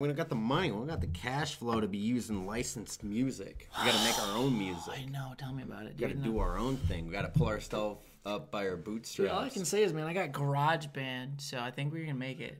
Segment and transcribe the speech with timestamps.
[0.00, 0.70] We don't got the money.
[0.70, 3.68] We don't got the cash flow to be using licensed music.
[3.80, 4.84] We got to make our own music.
[4.92, 5.12] I music.
[5.12, 5.32] know.
[5.36, 7.08] Tell me about it, We got to do our own thing.
[7.08, 9.32] We got to pull ourselves up by our Dude, bootstraps.
[9.32, 12.40] all I can say is, man, I got GarageBand, so I think we're gonna make
[12.40, 12.58] it.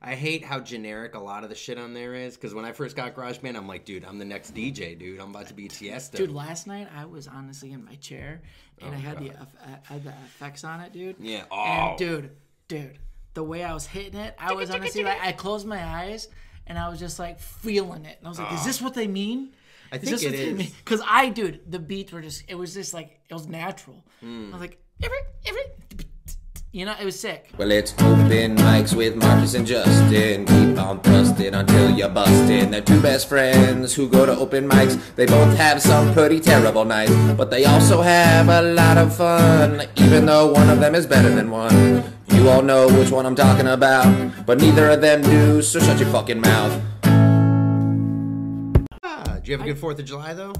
[0.00, 2.36] I hate how generic a lot of the shit on there is.
[2.36, 5.18] Because when I first got GarageBand, I'm like, dude, I'm the next DJ, dude.
[5.20, 6.16] I'm about to be Tiesto.
[6.16, 8.40] Dude, last night I was honestly in my chair
[8.80, 9.56] and oh, I had the eff-
[9.88, 11.16] I had the effects on it, dude.
[11.18, 11.40] Oh, Yeah.
[11.40, 11.96] And Oh.
[11.98, 12.30] dude,
[12.68, 12.98] dude,
[13.34, 16.28] the way I was hitting it, I was honestly like, I closed my eyes
[16.68, 18.18] and I was just like feeling it.
[18.18, 19.50] And I was like, is this what they mean?
[19.52, 19.54] Ah.
[19.90, 20.70] I think it is.
[20.72, 24.04] Because I, dude, the beats were just, it was just like, it was natural.
[24.20, 24.50] Hmm.
[24.50, 25.62] I was like, every, every,
[26.70, 27.50] you know, it was sick.
[27.56, 30.44] Well, it's open mics with Marcus and Justin.
[30.44, 32.70] Keep on thrusting until you're busting.
[32.70, 35.00] They're two best friends who go to open mics.
[35.16, 39.88] They both have some pretty terrible nights, but they also have a lot of fun,
[39.96, 42.12] even though one of them is better than one.
[42.38, 45.98] You all know which one I'm talking about, but neither of them do, so shut
[45.98, 46.80] your fucking mouth.
[49.02, 50.54] Ah, did you have a good Fourth of July though?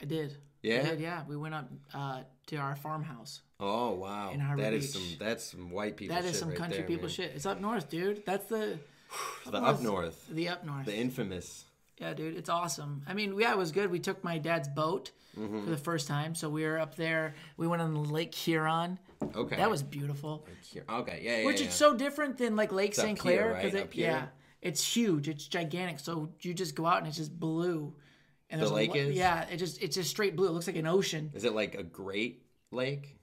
[0.00, 0.36] I did.
[0.62, 0.78] Yeah?
[0.80, 1.22] I did, yeah.
[1.28, 3.42] We went up uh, to our farmhouse.
[3.58, 5.02] Oh wow, In Harbor that is Beach.
[5.18, 6.14] some that's some white people.
[6.14, 7.10] That is shit some right country there, people man.
[7.14, 7.32] shit.
[7.34, 8.24] It's up north, dude.
[8.24, 8.78] That's the
[9.50, 10.86] The up north, the up north.
[10.86, 11.64] the infamous.
[11.98, 13.02] Yeah, dude, it's awesome.
[13.08, 13.90] I mean, yeah, it was good.
[13.90, 15.64] We took my dad's boat Mm-hmm.
[15.64, 17.34] for the first time, so we were up there.
[17.58, 18.98] We went on the Lake Huron.
[19.22, 20.46] Okay, That was beautiful.
[20.88, 21.20] Okay.
[21.22, 21.46] Yeah, yeah.
[21.46, 21.68] Which yeah.
[21.68, 23.18] is so different than like Lake St.
[23.18, 23.74] Clair right?
[23.74, 24.26] it, yeah,
[24.62, 25.28] it's huge.
[25.28, 26.00] It's gigantic.
[26.00, 27.94] So you just go out and it's just blue.
[28.50, 29.14] And a lake is?
[29.14, 30.48] Yeah, it just it's just straight blue.
[30.48, 31.30] It looks like an ocean.
[31.34, 33.18] Is it like a Great Lake?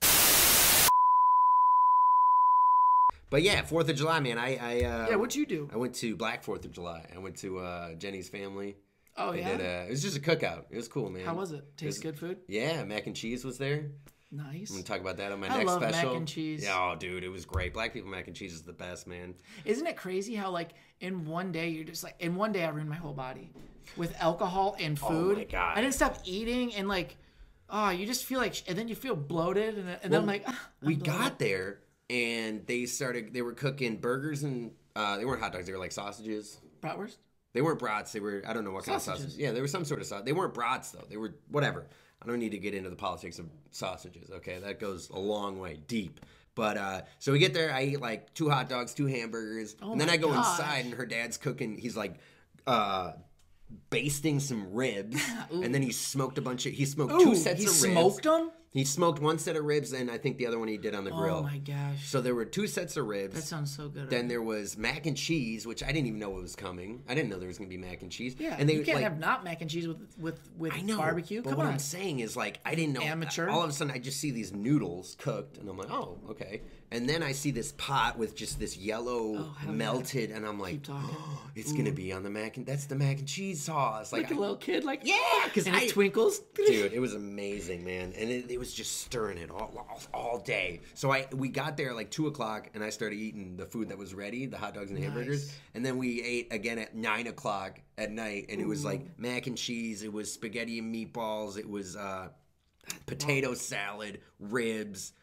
[3.29, 4.37] But yeah, Fourth of July, man.
[4.37, 5.69] I I uh, Yeah, what'd you do?
[5.73, 7.09] I went to Black Fourth of July.
[7.15, 8.75] I went to uh, Jenny's family.
[9.17, 9.57] Oh They yeah.
[9.57, 10.65] did a, it was just a cookout.
[10.69, 11.25] It was cool, man.
[11.25, 11.63] How was it?
[11.77, 12.39] Taste good food?
[12.47, 13.91] Yeah, mac and cheese was there.
[14.35, 14.71] Nice.
[14.71, 16.15] I'm gonna talk about that on my I next love mac special.
[16.15, 16.63] and cheese.
[16.63, 17.71] Yeah, oh, dude, it was great.
[17.73, 19.35] Black people mac and cheese is the best, man.
[19.63, 22.69] Isn't it crazy how like in one day you're just like in one day I
[22.69, 23.51] ruined my whole body
[23.95, 25.35] with alcohol and food.
[25.35, 25.77] Oh my God.
[25.77, 27.15] I didn't stop eating and like
[27.69, 30.43] oh you just feel like and then you feel bloated and, and then I'm like
[30.47, 31.13] ah, I'm we bloated.
[31.13, 31.79] got there
[32.09, 33.33] and they started.
[33.33, 35.67] They were cooking burgers and uh, they weren't hot dogs.
[35.67, 36.59] They were like sausages.
[36.81, 37.17] bratwurst.
[37.53, 38.11] They weren't brats.
[38.11, 39.25] They were I don't know what kind of Sausages.
[39.25, 39.39] sausages.
[39.39, 40.23] Yeah, they were some sort of sauce.
[40.25, 41.05] They weren't brats though.
[41.07, 41.85] They were whatever.
[42.23, 44.29] I don't need to get into the politics of sausages.
[44.31, 46.19] Okay, that goes a long way deep.
[46.55, 47.73] But uh, so we get there.
[47.73, 50.59] I eat like two hot dogs, two hamburgers, and then Oh I go gosh.
[50.59, 51.77] inside and her dad's cooking.
[51.77, 52.15] He's like.
[52.65, 53.13] Uh,
[53.89, 55.19] basting some ribs
[55.51, 58.51] and then he smoked a bunch of he smoked two sets of ribs smoked them.
[58.73, 61.03] He smoked one set of ribs and i think the other one he did on
[61.03, 63.73] the oh grill Oh my gosh, so there were two sets of ribs that sounds
[63.75, 64.09] so good.
[64.09, 67.03] then there was mac and cheese, which I didn't even know was coming.
[67.07, 68.35] I didn't know there was gonna be mac and cheese.
[68.39, 70.81] yeah, and they you can't like, have not mac and cheese with with with I
[70.81, 71.41] know barbecue.
[71.41, 73.01] But Come what I'm saying is like I didn't know.
[73.01, 73.47] Amateur.
[73.49, 76.61] All of a sudden, I just see these noodles cooked, and I'm like, oh, okay.
[76.93, 79.33] And then I see this pot with just this yellow
[79.65, 79.71] yeah.
[79.71, 81.09] melted, and I'm like, talking.
[81.55, 84.13] it's gonna be on the mac and that's the mac and cheese sauce.
[84.13, 86.39] Like, like a I- little kid, like yeah, because it twinkles.
[86.55, 90.39] dude it was amazing man and it, it was just stirring it all, all, all
[90.39, 93.89] day so i we got there like two o'clock and i started eating the food
[93.89, 97.27] that was ready the hot dogs and hamburgers and then we ate again at nine
[97.27, 101.57] o'clock at night and it was like mac and cheese it was spaghetti and meatballs
[101.57, 102.27] it was uh
[103.05, 105.13] potato salad ribs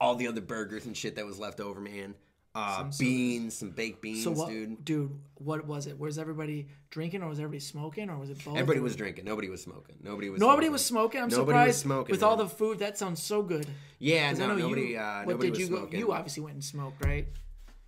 [0.00, 2.14] all the other burgers and shit that was left over man
[2.54, 5.18] uh beans some baked beans So what, dude dude?
[5.36, 5.98] What was it?
[5.98, 8.56] Was everybody drinking, or was everybody smoking, or was it both?
[8.56, 9.24] Everybody was drinking.
[9.24, 9.96] Nobody was smoking.
[10.02, 10.38] Nobody was.
[10.38, 10.72] Nobody smoking.
[10.72, 11.20] was smoking.
[11.22, 12.12] I'm Nobody surprised was smoking.
[12.12, 12.80] with all the food.
[12.80, 13.66] That sounds so good.
[13.98, 14.82] Yeah, no, know nobody.
[14.82, 15.76] you, uh, what did was you go?
[15.78, 15.98] smoking.
[15.98, 17.26] You obviously went and smoked, right?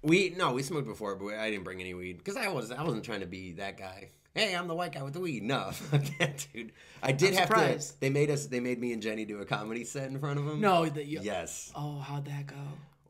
[0.03, 2.83] We no, we smoked before, but I didn't bring any weed because I was I
[2.83, 4.11] wasn't trying to be that guy.
[4.34, 5.43] Hey, I'm the white guy with the weed.
[5.45, 6.72] No, fuck that, dude.
[7.03, 7.95] I did I'm have surprised.
[7.95, 8.00] to.
[8.00, 8.47] They made us.
[8.47, 10.61] They made me and Jenny do a comedy set in front of them.
[10.61, 11.21] No, that you.
[11.22, 11.71] Yes.
[11.77, 12.56] Oh, how'd that go?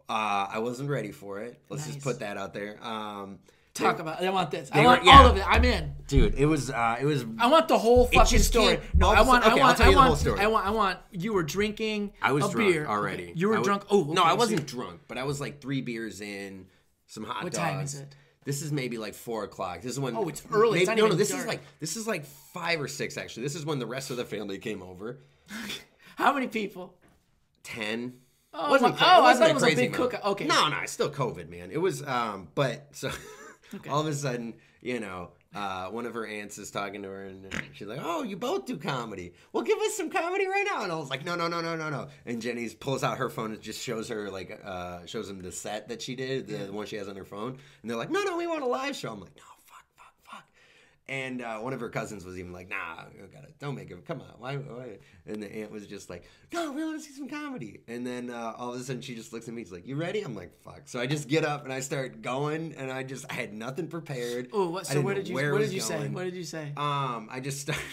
[0.09, 1.59] Uh, I wasn't ready for it.
[1.71, 1.95] Let's Nice.
[1.95, 2.79] just put that out there.
[2.87, 3.39] Um,
[3.73, 4.23] Talk about.
[4.23, 4.69] I want this.
[4.73, 5.19] I want were- yeah.
[5.21, 5.45] all of it.
[5.49, 5.95] I'm in.
[6.07, 6.71] dude, it was.
[6.71, 7.25] Uh, it was.
[7.39, 8.79] I want the whole fucking story.
[8.95, 9.45] No, I want.
[9.45, 9.81] I okay, I'll want.
[9.81, 10.27] I want.
[10.41, 10.67] I want.
[10.67, 10.99] I want.
[11.11, 12.13] You were drinking.
[12.23, 13.25] I was drunk beer already.
[13.25, 13.33] Okay.
[13.35, 13.85] You were I was- drunk.
[13.91, 16.67] Oh, no, I wasn't you- drunk, but I was like three beers in,
[17.07, 17.59] some hot What dogs.
[17.65, 18.15] What time is it?
[18.45, 19.81] This is maybe like four o'clock.
[19.81, 20.17] This is when.
[20.17, 20.81] Oh, it's early.
[20.81, 21.17] It's Maybe, not no, no.
[21.17, 21.41] This dark.
[21.41, 23.45] is like this is like five or six actually.
[23.45, 25.19] This is when the rest of the family came over.
[26.17, 26.95] How many people?
[27.63, 28.15] Ten.
[28.53, 30.25] Oh, Wasn't my- oh, I wasn't thought it was a big cookout.
[30.25, 30.45] Okay.
[30.45, 31.71] No, no, it's still COVID, man.
[31.73, 33.11] It was, um, but so
[33.91, 37.25] all of a sudden, you know, uh, one of her aunts is talking to her,
[37.25, 39.33] and she's like, "Oh, you both do comedy?
[39.53, 41.77] Well, give us some comedy right now." And I was like, "No, no, no, no,
[41.77, 45.29] no, no." And Jenny's pulls out her phone and just shows her like, uh, shows
[45.29, 47.91] them the set that she did, the, the one she has on her phone, and
[47.91, 49.54] they're like, "No, no, we want a live show." I'm like, "No, fuck, fuck, fuck."
[51.07, 54.07] And uh, one of her cousins was even like, "Nah, you gotta, don't make it.
[54.07, 57.13] Come on, why, why?" And the aunt was just like, "No, we want to see
[57.13, 59.63] some comedy." And then uh, all of a sudden, she just looks at me.
[59.63, 62.23] She's like, "You ready?" I'm like, "Fuck!" So I just get up and I start
[62.23, 64.49] going, and I just I had nothing prepared.
[64.53, 64.87] Oh, what?
[64.87, 65.35] So what did you?
[65.35, 66.09] where What did you say?
[66.09, 66.73] What did you say?
[66.77, 67.85] Um, I just started.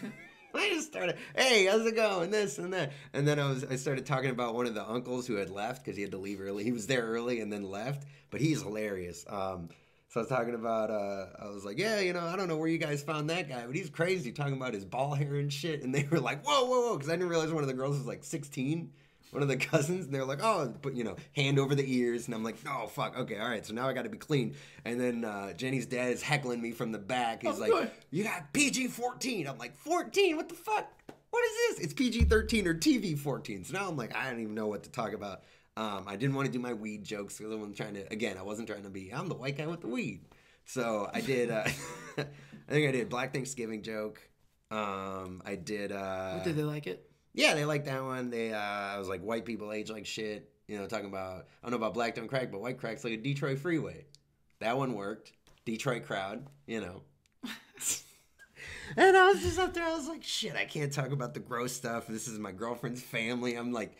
[0.54, 1.16] I just started.
[1.36, 2.30] Hey, how's it going?
[2.30, 3.64] This and that, and then I was.
[3.64, 6.18] I started talking about one of the uncles who had left because he had to
[6.18, 6.64] leave early.
[6.64, 9.24] He was there early and then left, but he's hilarious.
[9.28, 9.68] Um,
[10.14, 10.92] so I was talking about.
[10.92, 13.48] Uh, I was like, yeah, you know, I don't know where you guys found that
[13.48, 14.30] guy, but he's crazy.
[14.30, 17.08] Talking about his ball hair and shit, and they were like, whoa, whoa, whoa, because
[17.08, 18.92] I didn't realize one of the girls was like 16
[19.32, 22.26] one of the cousins, and they're like, "Oh, but you know, hand over the ears,"
[22.26, 24.54] and I'm like, "Oh, fuck, okay, all right." So now I got to be clean.
[24.84, 27.42] And then uh, Jenny's dad is heckling me from the back.
[27.42, 27.88] He's Of like, course.
[28.12, 30.36] "You got PG 14." I'm like, "14?
[30.36, 30.88] What the fuck?
[31.30, 31.86] What is this?
[31.86, 34.84] It's PG 13 or TV 14." So now I'm like, I don't even know what
[34.84, 35.42] to talk about.
[35.76, 38.12] Um, I didn't want to do my weed jokes because I wasn't trying to.
[38.12, 39.12] Again, I wasn't trying to be.
[39.12, 40.24] I'm the white guy with the weed.
[40.64, 41.50] So I did.
[41.50, 41.64] Uh,
[42.18, 44.20] I think I did Black Thanksgiving joke.
[44.70, 45.92] Um, I did.
[45.92, 47.08] Uh, Did they like it?
[47.34, 48.30] yeah, they like that one.
[48.30, 50.50] They, uh, I was like, white people age like shit.
[50.66, 53.12] You know, talking about, I don't know about black don't crack, but white cracks like
[53.12, 54.06] a Detroit freeway.
[54.60, 55.32] That one worked.
[55.64, 57.02] Detroit crowd, you know.
[58.96, 61.40] and I was just up there, I was like, shit, I can't talk about the
[61.40, 62.06] gross stuff.
[62.06, 63.54] This is my girlfriend's family.
[63.56, 63.96] I'm like,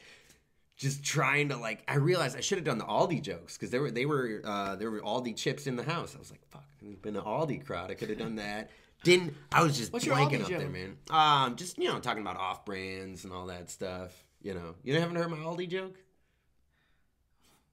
[0.76, 1.82] just trying to like.
[1.88, 4.76] I realized I should have done the Aldi jokes because there were they were uh,
[4.76, 6.14] there were Aldi chips in the house.
[6.14, 7.90] I was like, fuck, I've been an Aldi crowd.
[7.90, 8.70] I could have done that.
[9.02, 10.96] Didn't I was just What's blanking up there, man.
[11.10, 14.12] Um, just you know, talking about off brands and all that stuff.
[14.42, 15.94] You know, you haven't heard my Aldi joke?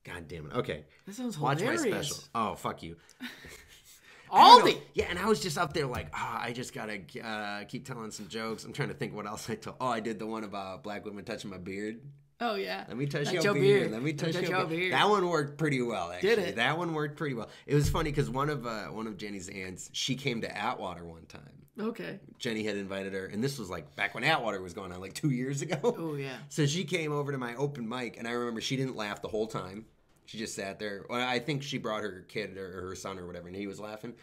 [0.04, 0.54] God damn it.
[0.54, 2.18] Okay, That sounds watch my special.
[2.36, 2.98] Oh fuck you.
[4.32, 4.78] Aldi.
[4.94, 8.12] Yeah, and I was just up there like, ah, I just gotta uh, keep telling
[8.12, 8.64] some jokes.
[8.64, 9.76] I'm trying to think what else I told.
[9.82, 12.00] Oh, I did the one about black women touching my beard.
[12.42, 12.86] Oh yeah.
[12.88, 13.64] Let me touch Touch your, your beard.
[13.64, 13.92] beard.
[13.92, 14.80] Let me touch, Touch your, your beard.
[14.80, 14.94] beard.
[14.94, 16.30] That one worked pretty well, actually.
[16.30, 16.56] Did it?
[16.56, 17.50] That one worked pretty well.
[17.68, 21.06] It was funny because one of uh, one of Jenny's aunts, she came to Atwater
[21.06, 21.42] one time.
[21.80, 22.20] Okay.
[22.40, 25.14] Jenny had invited her, and this was like back when Atwater was going on, like
[25.14, 25.78] two years ago.
[25.84, 26.36] Oh yeah.
[26.50, 29.28] So she came over to my open mic, and I remember she didn't laugh the
[29.30, 29.86] whole time.
[30.26, 31.06] She just sat there.
[31.10, 33.80] Well, I think she brought her kid or her son or whatever, and he was
[33.80, 34.14] laughing,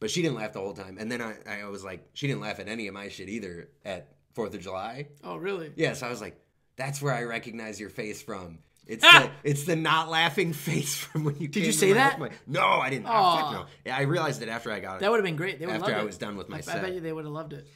[0.00, 0.96] but she didn't laugh the whole time.
[0.98, 3.68] And then I, I was like, she didn't laugh at any of my shit either
[3.84, 5.08] at Fourth of July.
[5.22, 5.72] Oh really?
[5.76, 6.40] Yeah, so I was like,
[6.78, 8.60] that's where I recognize your face from.
[8.86, 9.30] It's Ah!
[9.44, 11.46] the it's the not laughing face from when you.
[11.48, 12.18] Did you say that?
[12.46, 13.04] No, I didn't.
[13.06, 13.66] Oh, fuck no.
[13.84, 15.00] Yeah, I realized it after I got it.
[15.00, 15.58] That would have been great.
[15.58, 16.06] They would After loved I it.
[16.06, 17.66] was done with my I, I bet you they would have loved it.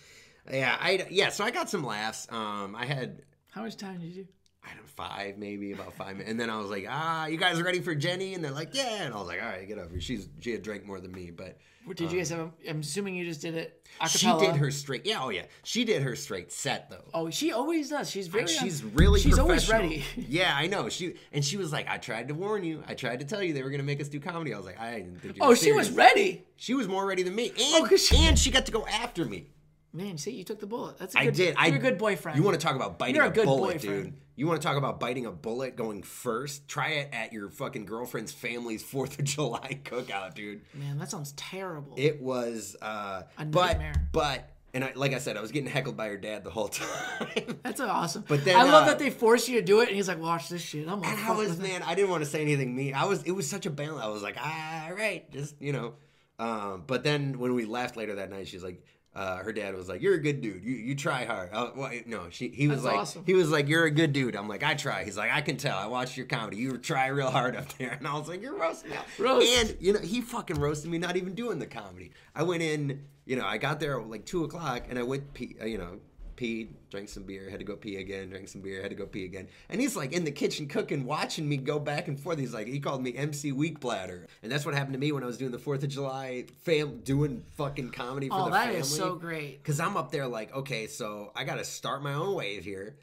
[0.51, 1.29] yeah, I yeah.
[1.29, 2.27] So I got some laughs.
[2.31, 3.21] Um, I had
[3.51, 4.29] How much time did you do?
[4.65, 6.31] I don't know, five, maybe about five minutes.
[6.31, 8.35] And then I was like, ah, you guys ready for Jenny?
[8.35, 9.03] And they're like, yeah.
[9.05, 10.01] And I was like, all right, get over.
[10.01, 11.59] She's she had drank more than me, but
[11.97, 12.39] Did you guys have?
[12.39, 13.85] A, I'm assuming you just did it.
[14.01, 15.05] A Uh, she did her straight.
[15.05, 17.05] Yeah, oh yeah, she did her straight set though.
[17.13, 18.09] Oh, she always does.
[18.09, 18.45] She's very.
[18.45, 20.05] Like, she's really She's always ready.
[20.17, 20.89] Yeah, I know.
[20.89, 22.85] She and she was like, I tried to warn you.
[22.87, 24.55] I tried to tell you they were gonna make us do comedy.
[24.55, 25.43] I was like, I didn't think you.
[25.43, 26.45] Oh, she was ready.
[26.57, 29.25] She was more ready than me, and Oh, she- and she got to go after
[29.25, 29.49] me.
[29.93, 30.97] Man, see, you took the bullet.
[30.99, 31.55] That's a good, I did.
[31.59, 32.39] I You're a good boyfriend.
[32.39, 34.05] You want to talk about biting You're a, a good bullet, boyfriend.
[34.05, 34.15] dude?
[34.37, 36.67] You want to talk about biting a bullet going first?
[36.67, 40.63] Try it at your fucking girlfriend's family's Fourth of July cookout, dude.
[40.73, 41.95] Man, that sounds terrible.
[41.99, 44.09] It was, uh, A but nightmare.
[44.13, 46.69] but and I, like I said, I was getting heckled by her dad the whole
[46.69, 47.59] time.
[47.63, 48.25] That's awesome.
[48.27, 50.19] But then, I love uh, that they force you to do it, and he's like,
[50.19, 52.75] "Watch this shit." I'm like, And I was man, I didn't want to say anything
[52.75, 52.95] mean.
[52.95, 54.03] I was it was such a balance.
[54.03, 55.93] I was like, all right, just you know.
[56.39, 58.83] Um, but then when we left later that night, she's like,
[59.15, 60.65] uh, her dad was like, "You're a good dude.
[60.65, 63.25] You you try hard." I, well, no, she he was That's like, awesome.
[63.27, 65.57] he was like, "You're a good dude." I'm like, "I try." He's like, "I can
[65.59, 65.77] tell.
[65.77, 66.57] I watched your comedy.
[66.57, 69.47] You try real hard up there." And I was like, "You're roasting me." Roast.
[69.47, 72.13] And you know, he fucking roasted me, not even doing the comedy.
[72.35, 75.25] I went in, you know, I got there at like two o'clock, and I went,
[75.61, 76.01] uh, you know.
[76.37, 79.07] Peed, drank some beer, had to go pee again, drank some beer, had to go
[79.07, 79.49] pee again.
[79.69, 82.39] And he's like in the kitchen cooking, watching me go back and forth.
[82.39, 84.27] He's like, he called me MC Weak Bladder.
[84.43, 87.01] And that's what happened to me when I was doing the 4th of July, fam-
[87.01, 88.81] doing fucking comedy for Oh, the that family.
[88.81, 89.63] is so great.
[89.63, 92.97] Because I'm up there like, okay, so I got to start my own wave here.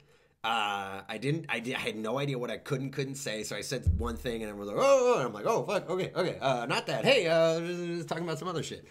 [0.43, 1.47] Uh, I didn't.
[1.49, 3.83] I, did, I had no idea what I could and couldn't say, so I said
[3.99, 6.65] one thing, and I was like, "Oh," and I'm like, "Oh, fuck, okay, okay, uh,
[6.65, 7.03] not that.
[7.03, 7.59] Hey, uh,
[8.05, 8.85] talking about some other shit,"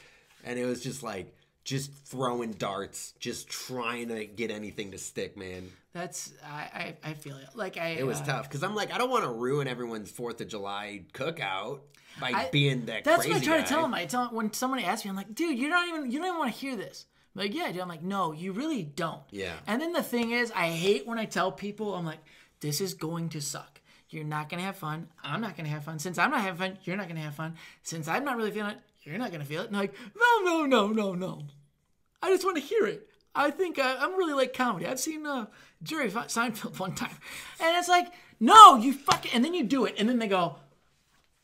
[0.45, 1.35] and it was just like,
[1.69, 5.71] just throwing darts, just trying to get anything to stick, man.
[5.93, 7.49] That's I, I I feel it.
[7.55, 10.11] Like I It was uh, tough because I'm like, I don't want to ruin everyone's
[10.11, 11.81] Fourth of July cookout
[12.19, 13.05] by I- being that.
[13.05, 13.63] That's crazy what I try guy.
[13.65, 13.95] to tell them.
[13.95, 16.39] I tell when somebody asks me, I'm like, dude, you don't even you don't even
[16.39, 17.05] want to hear this.
[17.37, 17.83] I'm like, yeah, dude.
[17.83, 19.23] I'm like, no, you really don't.
[19.31, 19.53] Yeah.
[19.67, 22.21] And then the thing is, I hate when I tell people, I'm like,
[22.61, 23.81] this is going to suck.
[24.09, 25.09] You're not gonna have fun.
[25.23, 25.99] I'm not gonna have fun.
[25.99, 27.57] Since I'm not having fun, you're not gonna have fun.
[27.83, 29.69] Since I'm not really feeling it, you're not gonna feel it.
[29.69, 31.43] And like, no, no, no, no, no.
[32.23, 33.09] I just want to hear it.
[33.35, 34.87] I think uh, I'm really like comedy.
[34.87, 35.47] I've seen uh,
[35.83, 37.15] Jerry Fe- Seinfeld one time,
[37.61, 38.09] and it's like,
[38.41, 40.57] no, you fucking, and then you do it, and then they go,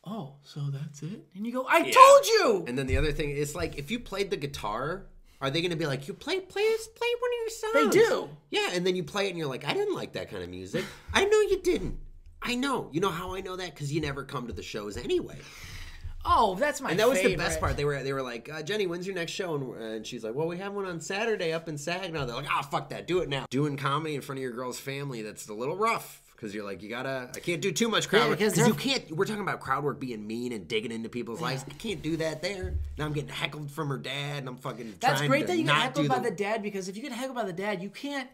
[0.04, 1.26] oh, so that's it?
[1.35, 2.64] And you go, I told you.
[2.66, 5.07] And then the other thing is like if you played the guitar,
[5.40, 6.62] are they going to be like you play play
[6.97, 7.95] play one of your songs?
[7.95, 8.28] They do.
[8.50, 10.49] Yeah, and then you play it and you're like, I didn't like that kind of
[10.49, 10.85] music.
[11.12, 11.99] I know you didn't.
[12.43, 12.90] I know.
[12.93, 15.38] You know how I know that because you never come to the shows anyway.
[16.25, 17.76] Oh, that's my And that was the best part.
[17.76, 19.54] They were they were like, uh, Jenny, when's your next show?
[19.54, 22.26] And, and she's like, Well, we have one on Saturday up in Saginaw.
[22.26, 23.47] They're like, Ah, fuck that, do it now.
[23.50, 26.83] Doing comedy in front of your girl's family, that's a little rough because you're like,
[26.83, 29.11] you gotta, I can't do too much crowd Yeah, work because you can't.
[29.11, 31.64] We're talking about crowd work being mean and digging into people's lives.
[31.69, 32.75] I can't do that there.
[32.99, 34.97] Now I'm getting heckled from her dad, and I'm fucking.
[35.00, 37.12] That's trying great to that you get heckled by the dad because if you get
[37.12, 38.28] heckled by the dad, you can't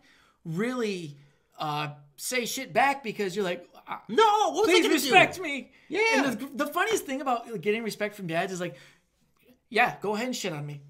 [0.45, 1.17] really
[1.59, 5.73] uh, say shit back because you're like, uh, No, what please respect me.
[5.89, 6.25] Yeah.
[6.25, 8.77] And the, the funniest thing about getting respect from dads is like,
[9.69, 10.81] yeah, go ahead and shit on me.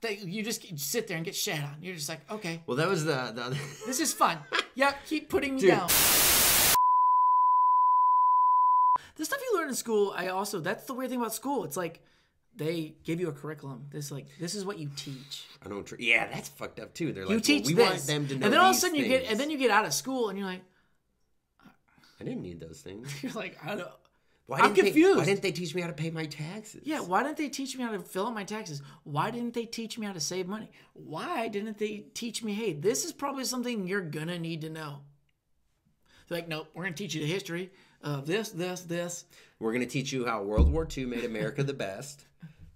[0.00, 1.76] They, you just sit there and get shit on.
[1.82, 3.42] You're just like, okay, Well, that was the the.
[3.42, 3.56] Other...
[3.86, 4.38] this is fun.
[4.74, 5.70] yeah, keep putting me Dude.
[5.70, 5.88] down.
[9.16, 11.64] The stuff you learn in school, I also that's the weird thing about school.
[11.64, 12.00] It's like
[12.54, 13.86] they give you a curriculum.
[13.90, 15.46] This like this is what you teach.
[15.64, 15.84] I don't.
[15.84, 17.12] Tr- yeah, that's fucked up too.
[17.12, 18.76] They're like, You well, teach we this, want them to know and then all of
[18.76, 20.62] a sudden you get, and then you get out of school, and you're like,
[22.20, 23.12] I didn't need those things.
[23.22, 23.88] you're like, I don't.
[24.46, 25.18] Why I'm didn't They, confused.
[25.18, 26.80] why didn't they teach me how to pay my taxes?
[26.84, 28.80] Yeah, why didn't they teach me how to fill out my taxes?
[29.04, 30.70] Why didn't they teach me how to save money?
[30.94, 35.00] Why didn't they teach me, hey, this is probably something you're gonna need to know?
[36.28, 37.70] They're like, nope, we're gonna teach you the history
[38.02, 39.24] of this, this, this.
[39.60, 42.24] We're going to teach you how World War II made America the best.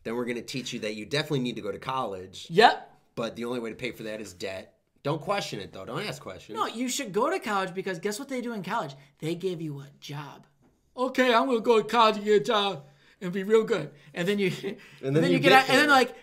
[0.02, 2.90] Then we're going to teach you that you definitely need to go to college, Yep.
[3.14, 4.74] but the only way to pay for that is debt.
[5.02, 5.84] Don't question it though.
[5.84, 6.56] Don't ask questions.
[6.56, 8.94] No, you should go to college because guess what they do in college?
[9.18, 10.46] They give you a job.
[10.96, 12.84] Okay, I'm gonna go to college and get a job
[13.20, 13.90] and be real good.
[14.14, 16.14] And then you, and then, then you, you get, get out, and then like,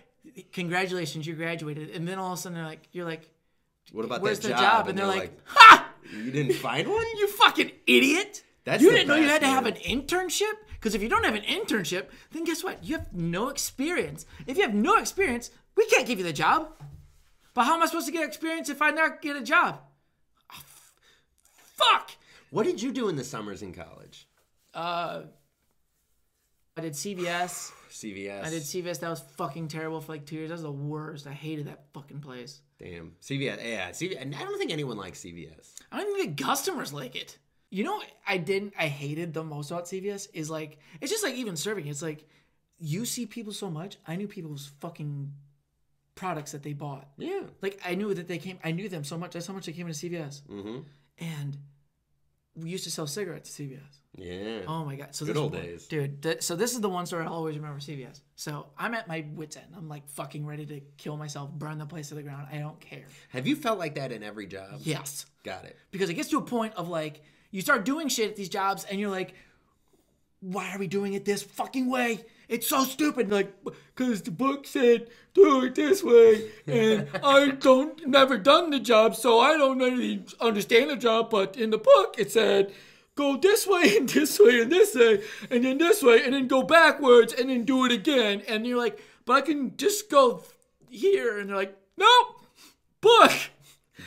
[0.54, 1.90] congratulations, you graduated.
[1.92, 3.30] And then all of a sudden they're like, you're like,
[3.92, 4.62] what about where's that the job?
[4.62, 4.88] job?
[4.90, 5.90] And, they're, like, ha!
[6.14, 7.06] you didn't find one?
[7.18, 8.44] You fucking idiot!
[8.66, 10.52] That's you didn't know you had best, to have an internship?
[10.74, 12.84] Because if you don't have an internship, then guess what?
[12.84, 14.26] You have no experience.
[14.48, 16.72] If you have no experience, we can't give you the job.
[17.60, 19.82] But how am I supposed to get experience if I not get a job?
[20.50, 20.62] Oh,
[21.76, 22.12] fuck!
[22.52, 24.30] What did you do in the summers in college?
[24.74, 25.24] Uh,
[26.78, 27.74] I did CVS.
[27.90, 28.46] CVS.
[28.46, 29.02] I did CVS.
[29.02, 30.48] That was fucking terrible for like two years.
[30.48, 31.28] That was the worst.
[31.28, 32.62] I hated that fucking place.
[32.82, 33.12] Damn.
[33.22, 33.60] CVS.
[33.62, 34.22] Yeah, CVS.
[34.22, 35.74] and I don't think anyone likes CVS.
[35.92, 37.38] I don't think the customers like it.
[37.72, 38.74] You know, what I didn't.
[38.80, 41.88] I hated the most about CVS is like it's just like even serving.
[41.88, 42.26] It's like
[42.78, 43.98] you see people so much.
[44.08, 45.34] I knew people's fucking
[46.20, 47.08] products that they bought.
[47.18, 47.42] Yeah.
[47.62, 48.60] Like I knew that they came.
[48.64, 49.32] I knew them so much.
[49.32, 50.42] That's how much they came into CVS.
[50.44, 50.80] Mm-hmm.
[51.20, 51.58] And
[52.56, 53.80] we used to sell cigarettes at CVS.
[54.18, 54.62] Yeah.
[54.68, 55.10] Oh my god!
[55.16, 55.88] So Good this old one- days.
[55.88, 56.22] dude.
[56.22, 58.20] th- so this is the one story I'll always remember CVS.
[58.36, 59.68] So I'm at my wits end.
[59.78, 62.48] I'm like fucking ready to kill myself, burn the place to the ground.
[62.52, 63.06] I don't care.
[63.30, 64.82] Have you felt like that in every job?
[64.82, 65.78] Yes, Got it.
[65.92, 67.22] because it gets to a point of like
[67.52, 69.34] you start doing shit at these jobs, and you're like,
[70.42, 72.24] why are we doing it this fucking way?
[72.50, 73.32] It's so stupid.
[73.32, 73.54] Like,
[73.96, 79.16] because the book said do it this way, and I don't never done the job,
[79.16, 81.30] so I don't really understand the job.
[81.30, 82.74] But in the book, it said
[83.16, 86.48] go this way and this way and this way and then this way and then
[86.48, 88.42] go backwards and then do it again.
[88.48, 90.44] And you're like, but I can just go
[90.90, 91.38] here.
[91.38, 92.46] And they're like, nope,
[93.02, 93.32] book.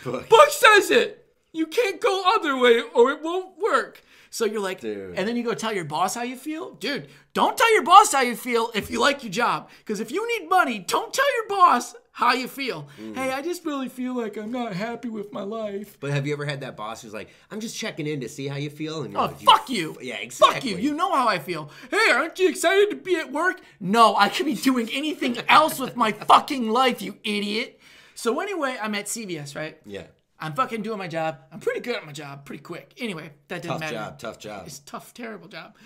[0.02, 0.28] Book.
[0.28, 1.26] Book says it.
[1.52, 4.02] You can't go other way or it won't work.
[4.34, 5.14] So you're like, Dude.
[5.18, 6.72] and then you go tell your boss how you feel?
[6.72, 9.68] Dude, don't tell your boss how you feel if you like your job.
[9.80, 12.88] Because if you need money, don't tell your boss how you feel.
[12.98, 13.14] Mm.
[13.14, 15.98] Hey, I just really feel like I'm not happy with my life.
[16.00, 18.48] But have you ever had that boss who's like, I'm just checking in to see
[18.48, 19.02] how you feel?
[19.02, 19.98] And you're Oh, like, fuck you.
[20.00, 20.54] Yeah, exactly.
[20.54, 20.76] Fuck you.
[20.78, 21.70] You know how I feel.
[21.90, 23.60] Hey, aren't you excited to be at work?
[23.80, 27.78] No, I could be doing anything else with my fucking life, you idiot.
[28.14, 29.78] So anyway, I'm at CVS, right?
[29.84, 30.04] Yeah.
[30.42, 31.38] I'm fucking doing my job.
[31.52, 32.94] I'm pretty good at my job, pretty quick.
[32.98, 33.94] Anyway, that didn't Tough matter.
[33.94, 34.18] Tough job.
[34.18, 34.66] Tough job.
[34.66, 35.76] It's a tough, terrible job.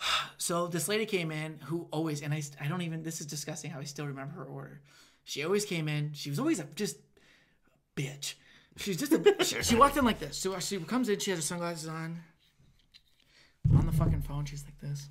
[0.36, 3.70] So this lady came in who always, and I, I don't even, this is disgusting
[3.70, 4.80] how I still remember her order.
[5.22, 6.12] She always came in.
[6.14, 6.96] She was always a just
[7.96, 8.34] bitch.
[8.76, 10.36] She's just a, she, she walked in like this.
[10.36, 12.18] So she comes in, she has her sunglasses on.
[13.76, 15.08] On the fucking phone, she's like this.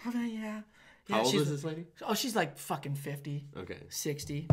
[0.00, 0.60] How about, yeah.
[1.08, 1.86] yeah How old she's- is this lady?
[2.06, 3.46] Oh, she's like fucking 50.
[3.56, 3.78] Okay.
[3.88, 4.48] 60.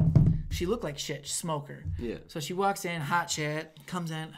[0.53, 1.83] She looked like shit, smoker.
[1.97, 2.17] Yeah.
[2.27, 4.29] So she walks in, hot shit, comes in.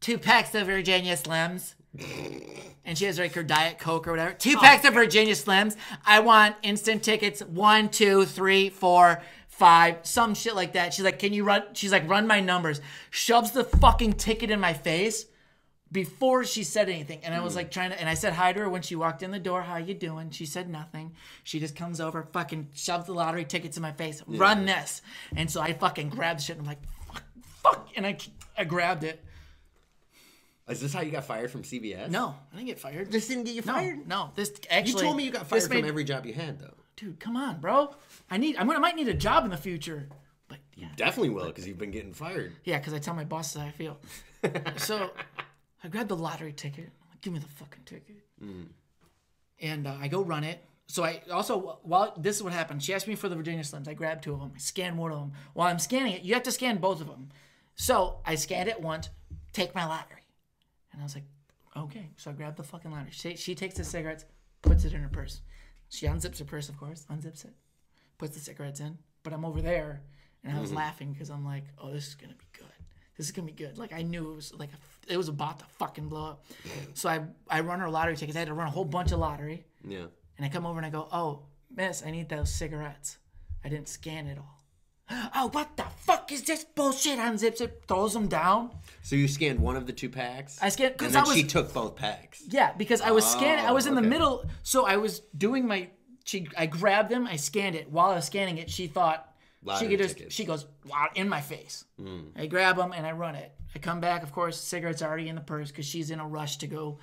[0.00, 1.74] Two packs of Virginia Slims.
[2.84, 4.34] And she has like her Diet Coke or whatever.
[4.34, 4.60] Two oh.
[4.60, 5.76] packs of Virginia Slims.
[6.06, 7.42] I want instant tickets.
[7.42, 10.94] One, two, three, four, five, some shit like that.
[10.94, 11.64] She's like, can you run?
[11.72, 12.80] She's like, run my numbers.
[13.10, 15.26] Shoves the fucking ticket in my face
[15.92, 17.58] before she said anything and i was hmm.
[17.58, 19.62] like trying to and i said hi to her when she walked in the door
[19.62, 23.76] how you doing she said nothing she just comes over fucking shoves the lottery tickets
[23.76, 25.02] in my face run this
[25.36, 26.82] and so i fucking grabbed shit and i'm like
[27.12, 27.22] fuck
[27.62, 28.16] fuck and i
[28.56, 29.24] i grabbed it
[30.68, 32.10] Is this how you got fired from CVS?
[32.10, 33.10] No, I didn't get fired.
[33.10, 34.06] This didn't get you fired?
[34.06, 34.30] no.
[34.36, 34.92] This actually.
[34.92, 36.76] You told me you got this fired from every job you had, though.
[36.94, 37.92] Dude, come on, bro.
[38.30, 38.56] I need.
[38.56, 40.08] I'm gonna might need a job in the future.
[40.46, 42.52] But yeah, Definitely will, because you've been getting fired.
[42.62, 43.98] yeah, because I tell my bosses how I feel.
[44.76, 45.10] so
[45.82, 46.90] I grabbed the lottery ticket.
[47.02, 48.22] I'm like, give me the fucking ticket.
[49.60, 50.64] And uh, I go run it.
[50.86, 52.82] So I also while this is what happened.
[52.82, 53.86] She asked me for the Virginia Slims.
[53.86, 54.52] I grabbed two of them.
[54.54, 55.32] I scanned one of them.
[55.54, 57.28] While I'm scanning it, you have to scan both of them.
[57.76, 59.08] So I scanned it once.
[59.52, 60.24] Take my lottery.
[60.92, 61.24] And I was like,
[61.76, 62.10] okay.
[62.16, 63.10] So I grabbed the fucking lottery.
[63.12, 64.24] She, she takes the cigarettes,
[64.62, 65.40] puts it in her purse.
[65.88, 67.52] She unzips her purse, of course, unzips it,
[68.18, 68.98] puts the cigarettes in.
[69.22, 70.02] But I'm over there,
[70.44, 72.66] and I was laughing because I'm like, oh, this is gonna be good.
[73.16, 73.76] This is gonna be good.
[73.76, 74.78] Like I knew it was like a,
[75.10, 76.44] it was about to fucking blow up.
[76.94, 78.36] So I I run her lottery tickets.
[78.36, 80.06] I had to run a whole bunch of lottery, Yeah.
[80.36, 81.42] and I come over and I go, oh,
[81.74, 83.18] miss, I need those cigarettes.
[83.64, 84.56] I didn't scan it all.
[85.34, 87.18] Oh, what the fuck is this bullshit?
[87.18, 88.70] Unzips it, throws them down.
[89.02, 90.58] So you scanned one of the two packs?
[90.62, 92.42] I scanned- And 'cause then I was- she took both packs.
[92.48, 93.64] Yeah, because I was oh, scanning.
[93.66, 95.90] I was in the middle, so I was doing my.
[96.24, 97.26] She, I grabbed them.
[97.26, 97.90] I scanned it.
[97.90, 99.26] While I was scanning it, she thought
[99.64, 100.16] Lottery she could just.
[100.16, 100.34] tickets.
[100.34, 101.84] She goes wow in my face.
[101.98, 102.28] Hmm.
[102.36, 103.52] I grab them and I run it.
[103.74, 104.22] I come back.
[104.22, 106.98] Of course, cigarettes already in the purse because she's in a rush to go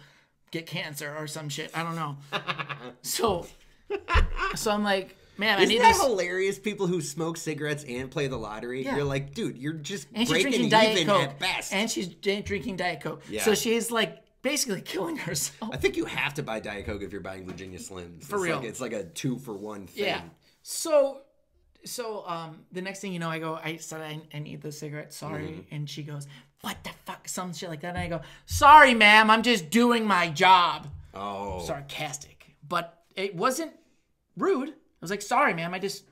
[0.52, 1.72] get cancer or some shit.
[1.76, 2.18] I don't know.
[3.02, 3.48] so,
[4.56, 6.02] so I'm like, man, I Isn't need that this.
[6.04, 6.60] hilarious?
[6.60, 8.84] People who smoke cigarettes and play the lottery.
[8.84, 8.96] Yeah.
[8.98, 11.22] You're like, dude, you're just and she's breaking drinking even Diet Coke.
[11.24, 11.74] at best.
[11.74, 13.24] And she's drinking Diet Coke.
[13.30, 13.44] Yeah.
[13.44, 15.72] So she's like basically killing herself.
[15.74, 18.24] I think you have to buy Diet Coke if you're buying Virginia Slims.
[18.24, 18.58] For real.
[18.58, 20.06] Like, it's like a two for one thing.
[20.06, 20.22] Yeah.
[20.64, 21.22] So,
[21.86, 24.72] so um, the next thing you know, I go, I said I, I need the
[24.72, 25.14] cigarette.
[25.14, 25.76] Sorry, Mm-hmm.
[25.76, 26.28] and she goes,
[26.62, 27.96] "What the fuck?" Some shit like that.
[27.96, 29.30] And I go, "Sorry, ma'am.
[29.30, 31.64] I'm just doing my job." Oh.
[31.66, 33.74] Sarcastic, but it wasn't
[34.36, 34.70] rude.
[34.70, 35.74] I was like, "Sorry, ma'am.
[35.74, 36.04] I just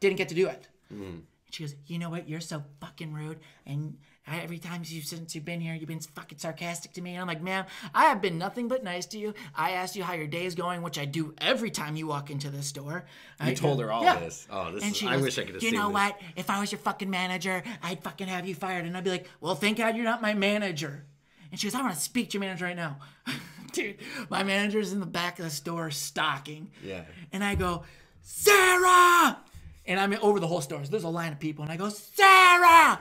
[0.00, 1.02] didn't get to do it." Hmm.
[1.02, 2.28] And she goes, "You know what?
[2.28, 5.98] You're so fucking rude, and." Uh, every time you since you've been here, you've been
[5.98, 9.18] fucking sarcastic to me, and I'm like, ma'am, I have been nothing but nice to
[9.18, 9.34] you.
[9.54, 12.30] I asked you how your day is going, which I do every time you walk
[12.30, 13.04] into the store.
[13.40, 14.20] I You told her all Yeah.
[14.20, 14.46] this.
[14.48, 14.96] Oh, this And is.
[14.98, 15.94] she I goes, wish I could have You know this.
[15.94, 16.20] what?
[16.36, 18.86] If I was your fucking manager, I'd fucking have you fired.
[18.86, 21.04] And I'd be like, well, thank God you're not my manager.
[21.50, 22.98] And she goes, I want to speak to your manager right now.
[23.72, 23.96] Dude,
[24.30, 26.70] my manager's in the back of the store stocking.
[26.84, 27.02] Yeah.
[27.32, 27.82] And I go,
[28.22, 29.38] Sarah!
[29.84, 30.84] And I'm over the whole store.
[30.84, 31.64] So there's a line of people.
[31.64, 33.00] And I go, Sarah!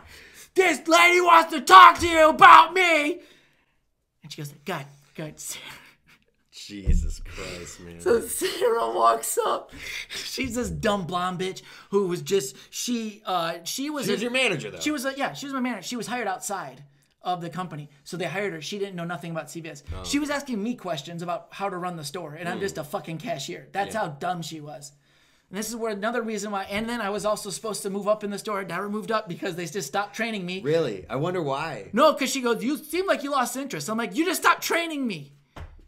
[0.53, 3.21] This lady wants to talk to you about me.
[4.23, 4.85] And she goes, good,
[5.15, 5.63] good, Sarah.
[6.51, 7.99] Jesus Christ, man.
[7.99, 9.71] So Sarah walks up.
[10.09, 14.23] She's this dumb blonde bitch who was just she uh she was She was a-
[14.23, 14.79] your manager, though.
[14.79, 15.87] She was a, yeah, she was my manager.
[15.87, 16.83] She was hired outside
[17.23, 17.89] of the company.
[18.03, 18.61] So they hired her.
[18.61, 19.83] She didn't know nothing about CVS.
[19.95, 20.03] Oh.
[20.03, 22.61] She was asking me questions about how to run the store and I'm Hmm.
[22.63, 23.67] just a fucking cashier.
[23.71, 24.91] That's how dumb she was.
[25.51, 28.07] And this is where another reason why and then I was also supposed to move
[28.07, 28.63] up in the store.
[28.63, 30.61] Never moved up because they just stopped training me.
[30.61, 31.05] Really?
[31.09, 31.89] I wonder why.
[31.91, 33.89] No, because she goes, You seem like you lost interest.
[33.89, 35.33] I'm like, You just stopped training me.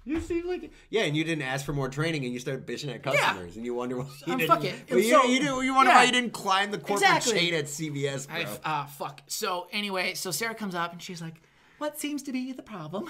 [0.06, 2.93] You seem like yeah, and you didn't ask for more training, and you started bitching
[2.93, 4.49] at customers, and you wonder why you Um, didn't.
[4.54, 4.76] fuck it.
[4.91, 5.97] Well, you, So- you, didn't- you wonder yeah.
[5.99, 7.39] why you didn't climb the corporate Exactly.
[7.39, 8.36] chain at CVS, bro.
[8.65, 9.21] I, uh, fuck.
[9.28, 11.36] So anyway, so Sarah comes up and she's like,
[11.78, 13.10] "What seems to be the problem?"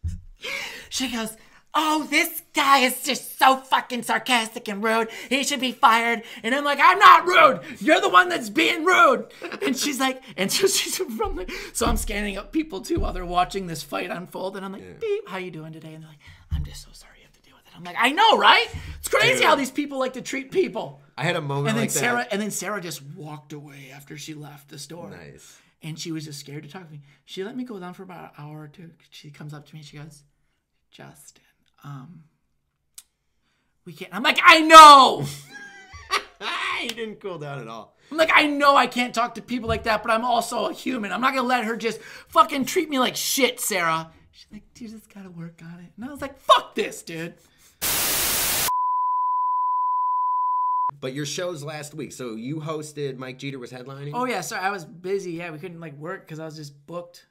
[0.88, 1.36] she goes,
[1.78, 5.08] "Oh, this guy is just so fucking sarcastic and rude.
[5.28, 7.60] He should be fired." And I'm like, "I'm not rude.
[7.80, 9.26] You're the one that's being rude."
[9.62, 13.12] And she's like, and so she's from the, so I'm scanning up people too while
[13.12, 16.10] they're watching this fight unfold, and I'm like, "Beep, how you doing today?" And they're
[16.10, 16.18] like,
[16.50, 18.66] "I'm just so sorry you have to deal with it." I'm like, "I know, right?
[18.98, 19.44] It's crazy Dude.
[19.44, 22.16] how these people like to treat people." I had a moment And then like Sarah,
[22.18, 22.32] that.
[22.32, 25.10] and then Sarah just walked away after she left the store.
[25.10, 25.58] Nice.
[25.82, 27.02] And she was just scared to talk to me.
[27.26, 28.90] She let me go down for about an hour or two.
[29.10, 29.82] She comes up to me.
[29.82, 30.24] She goes,
[30.90, 31.42] "Justin,
[31.84, 32.24] um,
[33.84, 35.24] we can't." I'm like, "I know."
[36.80, 37.96] he didn't cool down at all.
[38.10, 40.72] I'm like, "I know I can't talk to people like that, but I'm also a
[40.72, 41.12] human.
[41.12, 44.88] I'm not gonna let her just fucking treat me like shit, Sarah." She's like, "You
[44.88, 47.34] just gotta work on it." And I was like, "Fuck this, dude."
[51.00, 53.18] But your shows last week, so you hosted.
[53.18, 54.12] Mike Jeter was headlining.
[54.14, 55.32] Oh yeah, sorry, I was busy.
[55.32, 57.26] Yeah, we couldn't like work because I was just booked.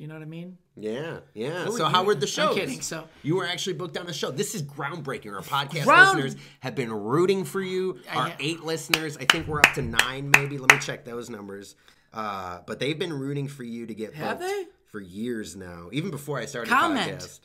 [0.00, 0.56] You know what I mean?
[0.76, 1.68] yeah, yeah.
[1.68, 2.54] So how were the I'm shows?
[2.54, 4.30] kidding, so- you were actually booked on the show.
[4.30, 5.30] This is groundbreaking.
[5.30, 8.00] Our podcast Ground- listeners have been rooting for you.
[8.08, 8.36] Our yeah.
[8.40, 10.56] eight listeners, I think we're up to nine, maybe.
[10.56, 11.76] Let me check those numbers.
[12.14, 14.64] Uh, but they've been rooting for you to get Have booked they?
[14.86, 17.20] for years now, even before I started Comment.
[17.20, 17.40] the podcast.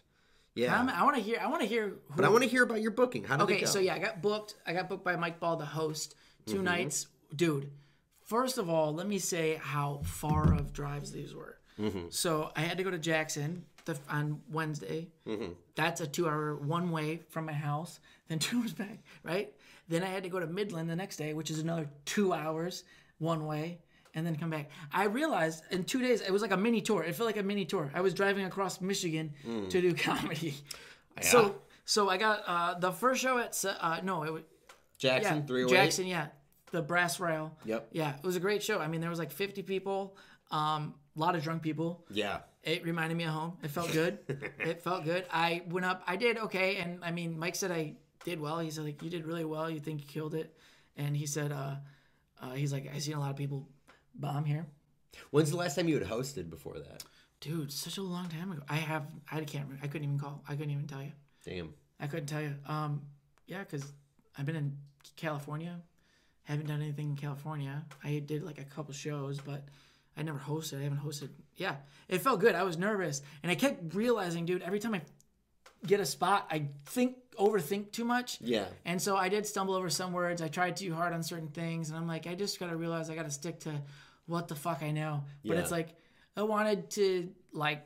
[0.56, 1.38] Yeah, I'm- I want to hear.
[1.42, 1.90] I want to hear.
[1.90, 3.26] Who, but I want to hear about your booking.
[3.26, 3.66] How did it Okay, go?
[3.66, 4.56] so yeah, I got booked.
[4.66, 6.16] I got booked by Mike Ball, the host,
[6.46, 7.08] 2 nights.
[7.36, 7.70] Dude,
[8.24, 11.58] first of all, let me say how far of drives these were.
[12.10, 15.10] So I had to go to Jackson the, on Wednesday.
[15.76, 18.00] That's a two-hour one-way from my house.
[18.28, 19.54] Then two hours back, right?
[19.88, 22.84] Then I had to go to Midland the next day, which is another two hours
[23.20, 23.80] one way.
[24.16, 24.70] and then come back.
[24.94, 27.04] I realized in two days it was like a mini tour.
[27.04, 27.92] It felt like a mini tour.
[27.94, 29.34] I was driving across Michigan
[29.70, 30.56] to do comedy.
[31.22, 34.44] So so I got uh, the first show at uh, no it was
[34.98, 36.28] Jackson, yeah three oh Jackson yeah
[36.72, 37.56] the Brass Rail.
[37.66, 37.90] Yep.
[37.92, 38.80] Yeah, it was a great show.
[38.80, 40.18] I mean there was like 50 people,
[40.50, 42.06] um, a lot of drunk people.
[42.10, 42.40] Yeah.
[42.64, 43.58] It reminded me of home.
[43.64, 44.20] It felt good.
[44.60, 45.26] it felt good.
[45.32, 46.04] I went up.
[46.08, 48.60] I did okay, and I mean, Mike said I did well.
[48.60, 49.70] He said like you did really well.
[49.70, 50.56] You think you killed it,
[50.98, 51.76] and he said uh,
[52.42, 53.68] uh he's like I seen a lot of people
[54.16, 54.66] bomb here,
[55.32, 57.04] When's the last time you had hosted before that?
[57.42, 57.72] dude.
[57.72, 58.64] Such a long time ago.
[58.68, 59.80] I have I can't remember.
[59.84, 60.44] I couldn't even call.
[60.48, 61.12] I couldn't even tell you.
[61.44, 61.74] Damn.
[62.00, 62.56] I couldn't tell you.
[62.68, 63.04] Um,
[63.46, 63.86] yeah, because
[64.38, 64.78] I've been in
[65.16, 65.80] California.
[66.44, 67.86] Haven't done anything in California.
[68.04, 69.64] I did like a couple shows, but
[70.18, 70.80] I never hosted.
[70.80, 71.30] I haven't hosted.
[71.56, 71.76] Yeah,
[72.08, 72.56] it felt good.
[72.56, 75.02] I was nervous, and I kept realizing, dude, every time I
[75.86, 78.40] get a spot, I think overthink too much.
[78.42, 78.66] Yeah.
[78.86, 80.42] And so I did stumble over some words.
[80.42, 83.16] I tried too hard on certain things, and I'm like, I just gotta realize I
[83.16, 83.82] gotta stick to
[84.26, 85.24] what the fuck I know.
[85.44, 85.60] But Yeah.
[85.62, 85.90] it's like
[86.38, 87.84] I wanted to like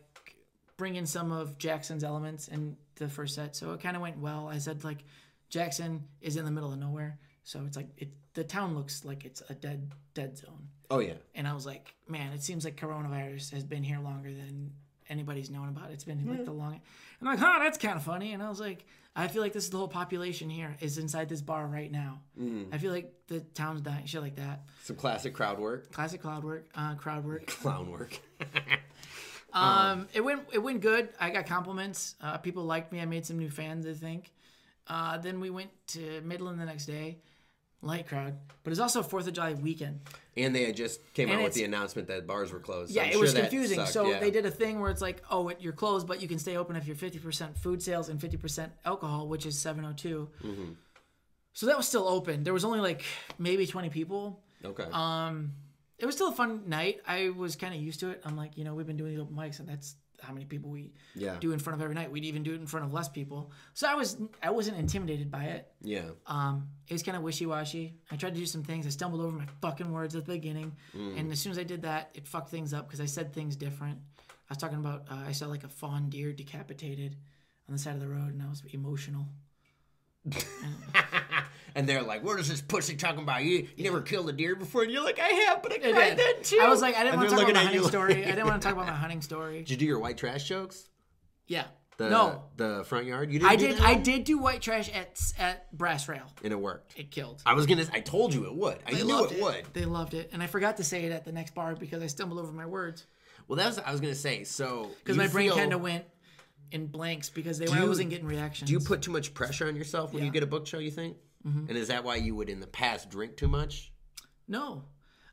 [0.78, 4.20] bring in some of Jackson's elements in the first set, so it kind of went
[4.20, 4.48] well.
[4.48, 5.04] I said like
[5.50, 9.26] Jackson is in the middle of nowhere, so it's like it the town looks like
[9.26, 10.69] it's a dead dead zone.
[10.90, 11.14] Oh yeah.
[11.36, 14.72] And I was like, man, it seems like coronavirus has been here longer than
[15.10, 15.92] anybody's known about.
[15.92, 16.80] It's been like the long.
[17.22, 18.34] I'm like, huh, that's kind of funny.
[18.34, 21.30] And I was like, I feel like this is the whole population here is inside
[21.30, 22.22] this bar right now.
[22.72, 24.62] I feel like the town's dying, shit like that.
[24.84, 25.92] Some classic crowd work.
[25.92, 27.48] Classic crowd work, uh, crowd work.
[27.62, 28.20] Clown work.
[29.52, 31.10] Um, it went it went good.
[31.20, 32.14] I got compliments.
[32.22, 33.02] Uh, people liked me.
[33.02, 33.88] I made some new fans.
[33.88, 34.32] I think.
[34.88, 37.18] Uh, then we went to Midland the next day,
[37.82, 40.02] light crowd, but it's also Fourth of July weekend.
[40.36, 42.92] and they had just came And out with the announcement that bars were closed.
[42.94, 43.78] So Yeah, I'm it sure was confusing.
[43.80, 44.20] sucked, so yeah.
[44.20, 46.58] they did a thing where it's like, oh, it, you're closed, but you can stay
[46.58, 50.30] open if you're 50% food sales and 50% alcohol, which is 702.
[50.44, 50.64] Mm-hmm.
[51.54, 52.44] So that was still open.
[52.44, 53.04] There was only like
[53.38, 54.42] maybe 20 people.
[54.64, 54.86] Okay.
[54.92, 55.54] Um,
[55.98, 57.00] it was still a fun night.
[57.08, 58.22] I was kind of used to it.
[58.26, 60.70] I'm like, you know, we've been doing these open mics, and that's how many people
[60.70, 61.38] we Yeah.
[61.40, 62.12] do in front of every night.
[62.12, 63.52] We'd even do it in front of less people.
[63.74, 65.72] So I was I wasn't intimidated by it.
[65.82, 66.10] yeah.
[66.28, 67.96] Um, it was kind of wishy washy.
[68.12, 68.86] I tried to do some things.
[68.86, 71.82] I stumbled over my fucking words at the beginning, and as soon as I did
[71.84, 74.00] that, it fucked things up because I said things different.
[74.50, 77.16] I was talking about uh, I saw like a fawn deer decapitated
[77.68, 79.28] on the side of the road, and I was emotional.
[81.76, 83.44] And they're like, "What is this pussy talking about?
[83.44, 85.92] You you never killed a deer before?" And you're like, "I have, but I I
[85.94, 86.18] cried did.
[86.18, 88.14] then too." I was like, I didn't want to talk about my hunting you story.
[88.26, 89.60] I didn't want to talk about my hunting story.
[89.60, 90.90] Did you do your white trash jokes?
[91.48, 91.66] Yeah.
[91.98, 93.32] The, no, the front yard.
[93.32, 93.52] You didn't.
[93.52, 93.78] I did.
[93.78, 96.24] that I did do white trash at at Brass Rail.
[96.44, 96.98] and it worked.
[97.00, 97.42] It killed.
[97.46, 97.86] I was gonna.
[97.94, 98.80] I told you it would.
[98.88, 99.66] I They knew loved it, would.
[99.74, 102.08] They loved it, and I forgot to say it at the next bar because I
[102.08, 103.06] stumbled over my words
[103.48, 103.78] Well, that was.
[103.80, 104.44] I was gonna say.
[104.44, 106.06] So because my brain kind of went
[106.72, 108.68] in blanks because they you- I wasn't getting reactions.
[108.68, 110.30] Do you put too much pressure on yourself when you Yeah.
[110.30, 110.34] Mm-hmm.
[110.34, 110.80] get a book show?
[110.80, 111.18] You think?
[111.46, 113.92] And is that why you would in the past drink too much?
[114.48, 114.84] No,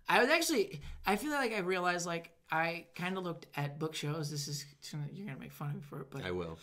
[0.09, 0.81] I was actually.
[1.05, 4.31] I feel like I realized like I kind of looked at book shows.
[4.31, 4.65] This is
[5.13, 6.59] you're gonna make fun of me for it, but I will.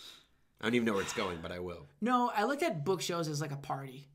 [0.62, 1.88] I don't even know where it's going, but I will.
[2.00, 4.08] no, I looked at book shows as like a party.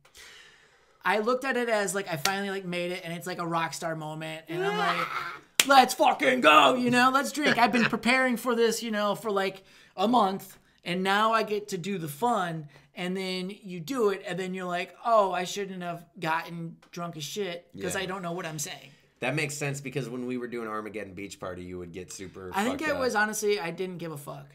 [1.05, 3.47] I looked at it as like I finally like made it, and it's like a
[3.47, 5.07] rock star moment, and I'm like,
[5.67, 7.59] let's fucking go, you know, let's drink.
[7.59, 9.63] I've been preparing for this, you know, for like
[9.99, 14.23] a month, and now I get to do the fun, and then you do it,
[14.27, 18.01] and then you're like, oh, I shouldn't have gotten drunk as shit because Yeah.
[18.03, 18.91] I don't know what I'm saying.
[19.21, 22.53] That makes sense because when we were doing Armageddon Beach Party, you would get super.
[22.55, 23.01] I think it up.
[23.01, 24.47] was honestly I didn't give a fuck.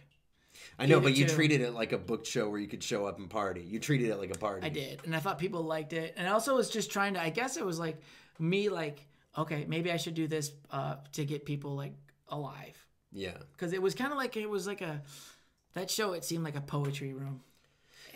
[0.80, 3.20] I know, but you treated it like a book show where you could show up
[3.20, 3.62] and party.
[3.62, 4.66] You treated it like a party.
[4.66, 7.22] I did, and I thought people liked it, and I also was just trying to.
[7.22, 7.98] I guess it was like
[8.40, 9.06] me, like
[9.38, 11.94] okay, maybe I should do this uh, to get people like
[12.30, 12.78] alive,
[13.12, 13.38] Yeah.
[13.52, 15.02] because it was kind of like it was like a
[15.74, 16.14] that show.
[16.14, 17.42] It seemed like a poetry room.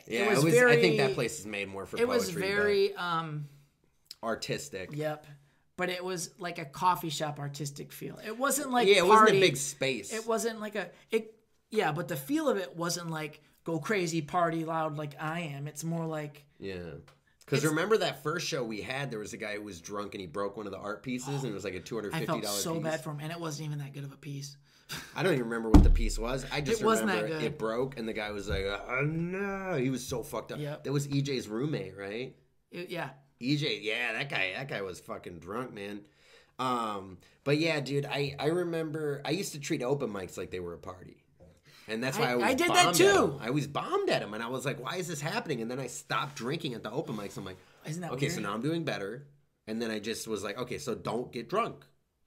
[0.07, 0.25] Yeah.
[0.25, 0.53] It was was.
[0.55, 2.13] I think that place is made more for It poetry.
[2.13, 3.47] It was very um
[4.23, 4.89] artistic.
[4.93, 5.25] yep,
[5.75, 8.19] but it was like a coffee shop artistic feel.
[8.25, 9.39] It wasn't like Yeah, it wasn't a party.
[9.41, 10.13] big space.
[10.13, 11.33] It wasn't like a it.
[11.69, 15.67] Yeah, but the feel of it wasn't like go crazy, party loud like I am.
[15.67, 16.77] It's more like Yeah.
[17.45, 20.19] Because remember that first show we had, there was a guy who was drunk and
[20.19, 22.19] he broke one of the art pieces and it was like a two hundred I
[22.19, 22.83] fifty felt so piece.
[22.83, 24.57] bad for him, and it wasn't even that good of a piece.
[25.15, 26.45] I don't even remember what the piece was.
[26.51, 27.45] I just It wasn't that remember good.
[27.45, 30.59] it broke and the guy was like, "Oh no!" He was so fucked up.
[30.59, 30.83] Yep.
[30.85, 32.35] That was EJ's roommate, right?
[32.71, 33.09] It- yeah,
[33.41, 36.01] EJ, yeah, that guy, that guy was fucking drunk, man.
[36.59, 40.59] Um, but yeah, dude, I I remember I used to treat open mics like they
[40.59, 41.23] were a party.
[41.89, 43.37] And that's why I, I- always I did that too.
[43.41, 45.79] I always bombed at him, and I was like, "Why is this happening?" And then
[45.79, 47.37] I stopped drinking at the open mics.
[47.37, 49.27] I'm like, Isn't that okay, so now I'm doing better.
[49.67, 51.85] And then I just was like, okay, so don't get drunk.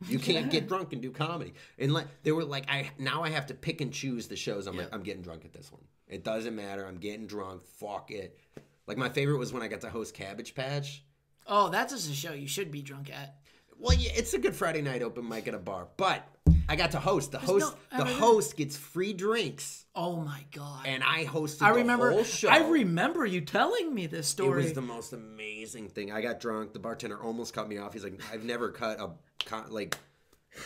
[0.09, 1.55] You can't get drunk and do comedy.
[1.79, 4.67] And like they were like, I now I have to pick and choose the shows.
[4.67, 5.83] I'm like, I'm getting drunk at this one.
[6.09, 6.87] It doesn't matter.
[6.87, 7.63] I'm getting drunk.
[7.79, 8.39] Fuck it.
[8.87, 11.05] Like my favorite was when I got to host Cabbage Patch.
[11.47, 13.37] Oh, that's just a show you should be drunk at.
[13.79, 16.27] Well, yeah, it's a good Friday night open mic at a bar, but
[16.69, 17.33] I got to host.
[17.33, 20.87] The host, no- the host gets free drinks, Oh my god.
[20.87, 21.63] and I hosted.
[21.63, 22.49] I the remember whole show.
[22.51, 24.61] I remember you telling me this story.
[24.61, 26.13] It was the most amazing thing.
[26.13, 26.73] I got drunk.
[26.75, 27.95] The bartender almost cut me off.
[27.95, 29.11] He's like, "I've never cut a
[29.47, 29.97] con- like."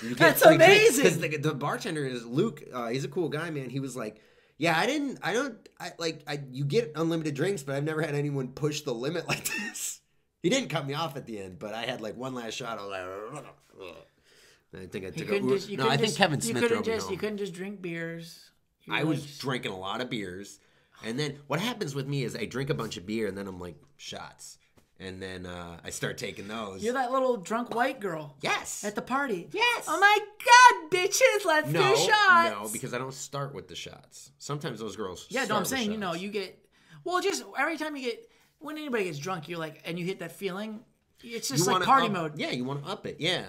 [0.02, 0.58] You get That's amazing.
[0.58, 1.30] drinks." amazing.
[1.30, 2.62] 'Cause the, the bartender is Luke.
[2.72, 3.68] Uh, he's a cool guy, man.
[3.70, 4.20] He was like,
[4.56, 5.18] "Yeah, I didn't.
[5.22, 5.56] I don't.
[5.78, 6.22] I like.
[6.26, 10.00] I you get unlimited drinks, but I've never had anyone push the limit like this."
[10.42, 12.78] He didn't cut me off at the end, but I had like one last shot.
[12.78, 12.90] I was
[13.34, 13.44] like,
[13.80, 13.96] "Ugh."
[14.76, 15.38] I think I took a.
[15.40, 17.38] just, no, couldn't I think just, Kevin you Smith couldn't drove me just, You couldn't
[17.38, 18.50] just drink beers.
[18.82, 20.58] You I was like- drinking a lot of beers,
[21.04, 23.46] and then what happens with me is I drink a bunch of beer, and then
[23.46, 24.58] I'm like shots,
[25.05, 26.83] and then uh, I start taking those.
[26.83, 28.85] You're that little drunk white girl yes.
[28.85, 29.49] at the party.
[29.53, 29.85] Yes.
[29.87, 32.51] Oh my god, bitches, let's no, do shots.
[32.51, 34.31] no, because I don't start with the shots.
[34.38, 35.27] Sometimes those girls.
[35.29, 36.59] Yeah, no, I'm saying, you know, you get
[37.05, 40.21] well, just every time you get when anybody gets drunk, you're like, and you hit
[40.21, 40.81] that feeling.
[41.23, 42.38] It's just You like party up- mode.
[42.38, 43.17] Yeah, you want to up it.
[43.19, 43.45] Yeah.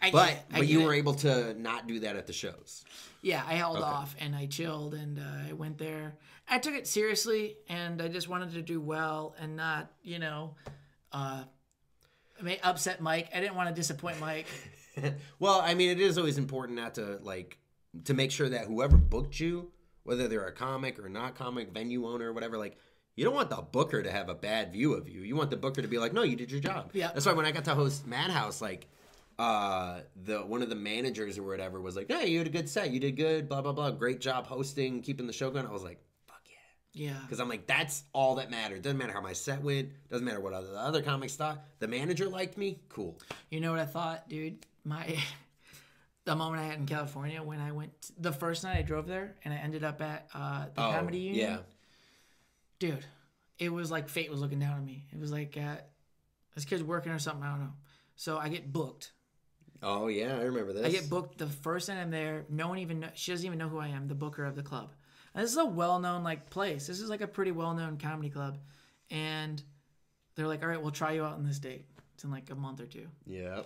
[0.00, 0.84] I get But I but get you it.
[0.86, 2.84] were able to not do that at the shows.
[3.22, 6.16] Yeah, I held off and I chilled and uh, I went there.
[6.48, 10.56] I took it seriously and I just wanted to do well and not, you know,
[11.12, 11.44] uh,
[12.38, 13.28] I may upset Mike.
[13.34, 14.46] I didn't want to disappoint Mike.
[15.38, 17.58] well, I mean, it is always important not to like
[18.04, 19.70] to make sure that whoever booked you,
[20.02, 22.76] whether they're a comic or not comic, venue owner, or whatever, like
[23.16, 25.20] you don't want the booker to have a bad view of you.
[25.22, 26.90] You want the booker to be like, no, you did your job.
[26.94, 27.10] Yeah.
[27.12, 28.86] That's why when I got to host Madhouse, like
[29.38, 32.68] uh the one of the managers or whatever was like, Hey, you had a good
[32.68, 35.66] set, you did good, blah blah blah, great job hosting, keeping the show going.
[35.66, 36.00] I was like,
[36.94, 37.16] yeah.
[37.22, 38.82] Because I'm like, that's all that mattered.
[38.82, 39.90] Doesn't matter how my set went.
[40.10, 41.64] Doesn't matter what other the other comics thought.
[41.78, 42.80] The manager liked me.
[42.88, 43.18] Cool.
[43.50, 44.66] You know what I thought, dude?
[44.84, 45.16] My
[46.24, 49.34] the moment I had in California when I went the first night I drove there
[49.44, 51.46] and I ended up at uh, the comedy union.
[51.46, 51.58] Oh, yeah.
[52.78, 53.04] dude,
[53.58, 55.04] it was like fate was looking down on me.
[55.12, 55.76] It was like uh,
[56.54, 57.42] this kid's working or something.
[57.42, 57.72] I don't know.
[58.16, 59.12] So I get booked.
[59.82, 60.84] Oh yeah, I remember this.
[60.84, 62.44] I get booked the first night I'm there.
[62.50, 64.62] No one even know, she doesn't even know who I am, the booker of the
[64.62, 64.92] club.
[65.34, 66.86] This is a well-known like place.
[66.86, 68.58] This is like a pretty well-known comedy club,
[69.10, 69.62] and
[70.34, 71.86] they're like, "All right, we'll try you out on this date.
[72.14, 73.08] It's in like a month or two.
[73.26, 73.62] Yeah.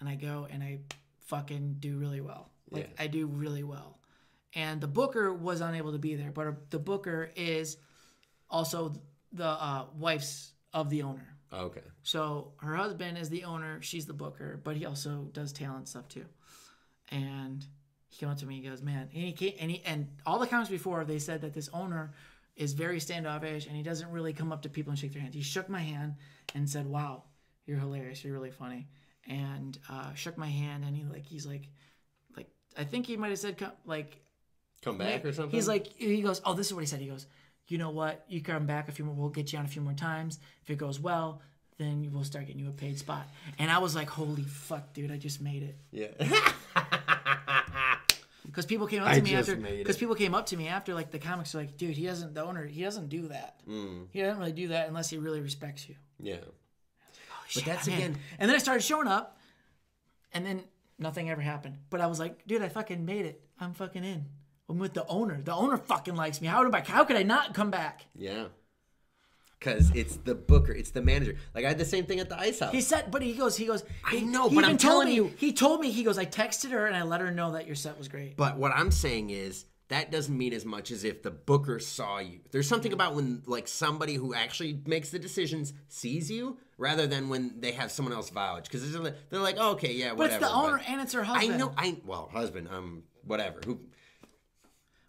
[0.00, 0.80] And I go and I
[1.26, 2.50] fucking do really well.
[2.70, 3.04] Like Yeah.
[3.04, 3.98] I do really well.
[4.54, 7.76] And the booker was unable to be there, but the booker is
[8.50, 8.94] also
[9.32, 11.36] the uh, wife's of the owner.
[11.52, 11.82] Okay.
[12.02, 16.08] So her husband is the owner, she's the booker, but he also does talent stuff
[16.08, 16.24] too.
[17.10, 17.64] And
[18.12, 20.38] he came up to me, he goes, "Man," and he came, and he and all
[20.38, 22.12] the comments before they said that this owner
[22.54, 25.34] is very standoffish and he doesn't really come up to people and shake their hands.
[25.34, 26.16] He shook my hand
[26.54, 27.24] and said, "Wow,
[27.66, 28.22] you're hilarious.
[28.22, 28.88] You're really funny."
[29.26, 31.68] And uh, shook my hand and he like he's like
[32.36, 34.20] like I think he might have said co- like
[34.82, 35.56] Come back or something.
[35.56, 37.00] He's like, he goes, oh, this is what he said.
[37.00, 37.26] He goes,
[37.68, 38.24] you know what?
[38.28, 39.14] You come back a few more.
[39.14, 40.40] We'll get you on a few more times.
[40.64, 41.40] If it goes well,
[41.78, 43.28] then we'll start getting you a paid spot.
[43.60, 45.76] And I was like, holy fuck, dude, I just made it.
[45.92, 46.52] yeah.
[48.46, 49.60] Because people came up I to me just after.
[49.60, 49.78] made it.
[49.78, 52.34] Because people came up to me after, like the comics are like, dude, he doesn't.
[52.34, 53.60] The owner, he doesn't do that.
[53.68, 54.06] Mm.
[54.10, 55.94] He doesn't really do that unless he really respects you.
[56.18, 56.36] yeah.
[57.48, 57.98] Shit, that's man.
[57.98, 59.38] again- And then I started showing up,
[60.32, 60.62] and then
[60.98, 61.76] nothing ever happened.
[61.90, 63.42] But I was like, dude, I fucking made it.
[63.60, 64.24] I'm fucking in.
[64.70, 65.38] I'm with the owner.
[65.42, 66.48] The owner fucking likes me.
[66.48, 66.80] How did I?
[66.80, 68.06] How could I not come back?
[68.16, 68.46] Yeah.
[69.62, 71.36] Cause it's the booker, it's the manager.
[71.54, 72.72] Like I had the same thing at the ice house.
[72.72, 73.84] He said, but he goes, he goes.
[74.04, 76.70] I know, he but I'm telling me, you- He told me, he goes, I texted
[76.70, 78.36] her and I let her know that your set was great.
[78.36, 82.18] But what I'm saying is that doesn't mean as much as if the booker saw
[82.18, 82.40] you.
[82.50, 87.28] There's something about when like somebody who actually makes the decisions sees you rather than
[87.28, 90.40] when they have someone else vouch because they're like, oh, okay, yeah, whatever.
[90.40, 91.54] But it's the owner and it's her husband.
[91.54, 93.60] I know, I well, husband, um, whatever.
[93.64, 93.80] Who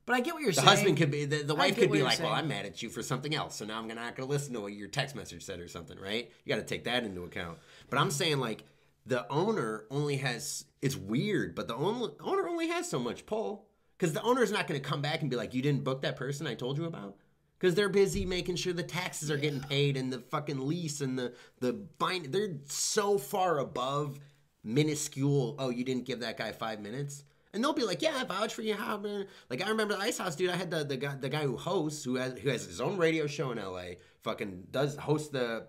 [0.05, 0.65] But I get what you're the saying.
[0.65, 2.33] The husband could be, the, the wife could be like, well.
[2.33, 4.61] I'm mad at you for something else, so now I'm not going to listen to
[4.61, 6.29] what your text message said or something, right?
[6.43, 7.57] You got to take that into account.
[7.89, 8.65] But I'm saying like
[9.05, 13.67] the owner only has it's weird, but the owner owner only has so much pull
[13.97, 16.17] because the owner's not going to come back and be like, you didn't book that
[16.17, 17.15] person I told you about.
[17.57, 21.17] Because they're busy making sure the taxes are getting paid and the fucking lease and
[21.17, 22.25] the the bind.
[22.33, 24.19] They're so far above
[24.65, 25.55] minuscule.
[25.57, 28.53] Oh, you didn't give that guy five minutes, and they'll be like, "Yeah, I vouch
[28.53, 29.01] for you." How
[29.49, 30.49] like I remember the Ice House dude.
[30.49, 32.97] I had the the guy the guy who hosts who has who has his own
[32.97, 33.97] radio show in L.A.
[34.23, 35.67] Fucking does host the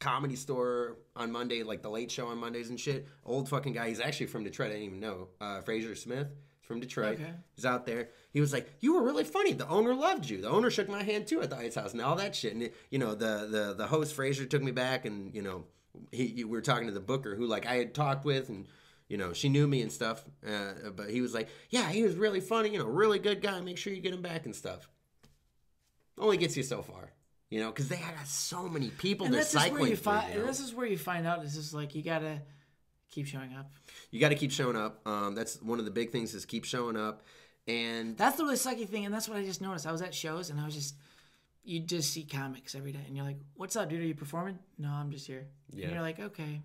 [0.00, 3.08] comedy store on Monday, like the late show on Mondays and shit.
[3.24, 3.88] Old fucking guy.
[3.88, 4.68] He's actually from Detroit.
[4.68, 5.28] I didn't even know.
[5.40, 6.28] Uh, Frazer Smith
[6.62, 7.20] from Detroit.
[7.20, 7.32] Okay.
[7.56, 8.10] He's out there.
[8.32, 9.52] He was like, "You were really funny.
[9.52, 10.40] The owner loved you.
[10.40, 12.70] The owner shook my hand too at the Ice House and all that shit." And
[12.90, 15.64] you know, the the the host Fraser took me back, and you know,
[16.12, 18.66] he we were talking to the booker who like I had talked with, and
[19.14, 20.24] you know, she knew me and stuff.
[20.44, 22.70] Uh, but he was like, "Yeah, he was really funny.
[22.70, 23.60] You know, really good guy.
[23.60, 24.88] Make sure you get him back and stuff."
[26.18, 27.12] Only gets you so far.
[27.48, 30.34] You know, because they got so many people and this is where you find.
[30.34, 30.46] you know?
[30.46, 31.44] This is where you find out.
[31.44, 32.40] It's just like you gotta
[33.08, 33.70] keep showing up.
[34.10, 35.06] You got to keep showing up.
[35.06, 37.22] Um, that's one of the big things is keep showing up.
[37.68, 39.86] And That's the really sucky thing, and that's what I just noticed.
[39.86, 40.96] I was at shows, and I was just,
[41.62, 44.00] you just see comics every day, and you're like, "What's up, dude?
[44.00, 45.46] Are you performing?" No, I'm just here.
[45.70, 45.84] Yeah.
[45.84, 46.60] And you're like, okay.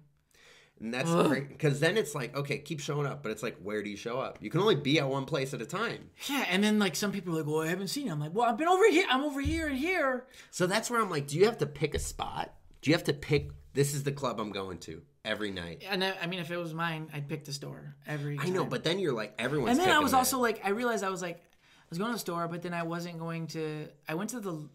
[0.81, 3.83] And that's great because then it's like, okay, keep showing up, but it's like, where
[3.83, 4.37] do you show up?
[4.41, 6.09] You can only be at one place at a time.
[6.29, 8.33] Yeah, and then like some people are like, "Well, I haven't seen it." I'm like,
[8.33, 9.05] "Well, I've been over here.
[9.09, 11.95] I'm over here and here." So that's where I'm like, do you have to pick
[11.95, 12.53] a spot?
[12.81, 13.51] Do you have to pick?
[13.73, 15.83] This is the club I'm going to every night.
[15.89, 18.39] And I, I mean, if it was mine, I'd pick the store every.
[18.39, 18.69] I know, time.
[18.69, 19.77] but then you're like, everyone's.
[19.77, 22.15] and then I was also like, I realized I was like, I was going to
[22.15, 23.87] the store, but then I wasn't going to.
[24.07, 24.69] I went to the,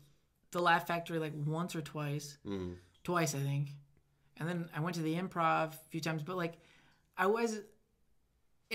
[0.52, 2.74] the Laugh Factory like once or twice, Mm.
[3.04, 3.70] twice I think,
[4.38, 6.22] and then I went to the Improv a few times.
[6.22, 6.54] But like,
[7.16, 7.60] I was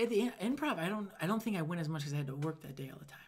[0.00, 0.78] at the Improv.
[0.78, 1.10] I don't.
[1.20, 2.98] I don't think I went as much because I had to work that day all
[2.98, 3.18] the time.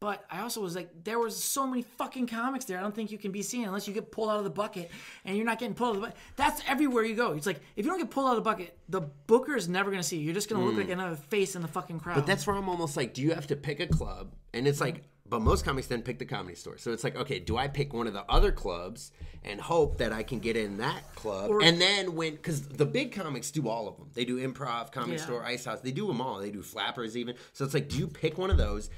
[0.00, 2.78] But I also was like, there was so many fucking comics there.
[2.78, 4.90] I don't think you can be seen unless you get pulled out of the bucket,
[5.26, 6.18] and you're not getting pulled out of the bucket.
[6.36, 7.32] That's everywhere you go.
[7.32, 9.90] It's like if you don't get pulled out of the bucket, the booker is never
[9.90, 10.24] gonna see you.
[10.24, 12.14] You're just gonna look like another face in the fucking crowd.
[12.14, 12.20] Mm.
[12.20, 14.32] But that's where I'm almost like, do you have to pick a club?
[14.54, 16.76] And it's like, but most comics then pick the comedy store.
[16.76, 19.12] So it's like, okay, do I pick one of the other clubs
[19.44, 21.52] and hope that I can get in that club?
[21.62, 24.10] and then when, because the big comics do all of them.
[24.12, 25.24] They do improv, comedy Yeah.
[25.24, 25.80] store, ice house.
[25.80, 26.40] They do them all.
[26.40, 27.36] They do flappers even.
[27.52, 28.90] So it's like, do you pick one of those?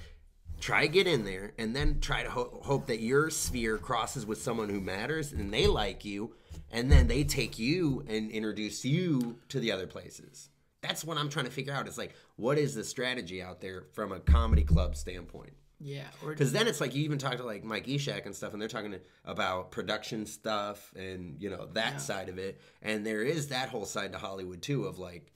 [0.59, 4.25] Try to get in there, and then try to ho- hope that your sphere crosses
[4.25, 6.35] with someone who matters, and they like you,
[6.71, 10.49] and then they take you and introduce you to the other places
[10.81, 11.87] that's what I'm trying to figure out.
[11.87, 15.53] It's like, what is the strategy out there from a comedy club standpoint?
[15.83, 16.07] Yeah.
[16.27, 18.69] Because then it's like you even talk to like Mike Eshak and stuff, and they're
[18.69, 22.61] talking about production stuff and you know that side of it.
[22.81, 25.33] And there is that whole side to Hollywood too of like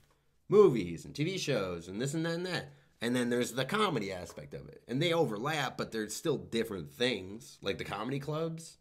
[0.49, 2.73] movies and TV shows and this and that and that.
[3.03, 6.91] And then there's the comedy aspect of it, and they overlap, but they're still different
[6.93, 7.59] things.
[7.61, 8.79] Like the comedy clubs,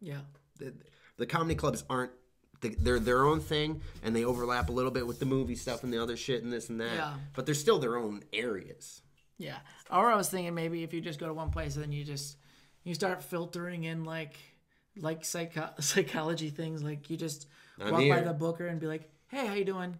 [0.00, 0.22] yeah.
[0.58, 0.74] the,
[1.18, 2.10] the comedy clubs aren't
[2.78, 5.92] they're their own thing and they overlap a little bit with the movie stuff and
[5.92, 7.14] the other shit and this and that Yeah.
[7.34, 9.02] but they're still their own areas
[9.38, 9.58] Yeah.
[9.90, 12.04] Or I was thinking maybe if you just go to one place and then you
[12.04, 12.36] just
[12.84, 14.36] you start filtering in like
[14.96, 17.46] like psycho- psychology things like you just
[17.80, 19.96] I'm walk by the booker and be like, "Hey, how you doing?"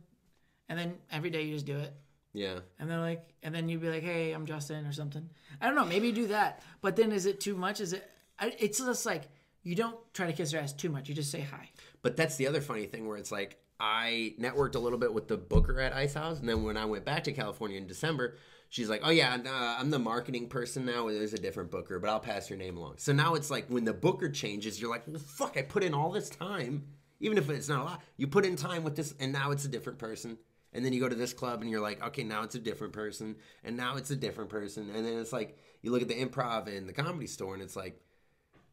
[0.69, 1.93] And then every day you just do it.
[2.33, 5.29] yeah And then like and then you'd be like, "Hey, I'm Justin" or something.
[5.61, 6.63] I don't know, maybe you do that.
[6.81, 7.81] But then is it too much?
[7.81, 8.09] Is it
[8.41, 9.23] it's just like
[9.63, 11.09] you don't try to kiss their ass too much.
[11.09, 11.71] You just say hi.
[12.03, 15.27] but that's the other funny thing where it's like i networked a little bit with
[15.27, 18.37] the booker at ice house and then when i went back to california in december
[18.75, 22.11] she's like oh yeah uh, i'm the marketing person now there's a different booker but
[22.11, 22.95] i'll pass your name along.
[22.97, 25.95] So now it's like when the booker changes you're like well fuck i put in
[25.95, 26.85] all this time
[27.21, 28.03] even if it's not a lot.
[28.17, 30.37] You put in time with this and now it's a different person.
[30.73, 32.93] And then you go to this club and you're like okay now it's a different
[32.93, 34.91] person and now it's a different person.
[34.95, 37.77] And then it's like you look at the improv and the comedy store and it's
[37.77, 38.01] like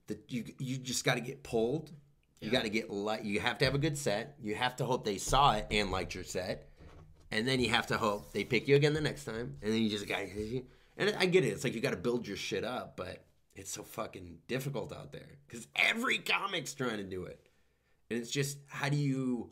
[0.08, 1.92] the, you you just got to get pulled.
[2.42, 4.36] You got to get light you have to have a good set.
[4.42, 6.70] You have to hope they saw it and liked your set
[7.32, 9.58] and then you have to hope they pick you again the next time.
[9.62, 10.20] And then you just got
[10.98, 11.50] and i get it.
[11.50, 13.24] It's like you got to build your shit up but
[13.56, 15.38] it's so fucking difficult out there.
[15.48, 17.39] Because every comic's trying to do it.
[18.10, 19.52] And it's just how do you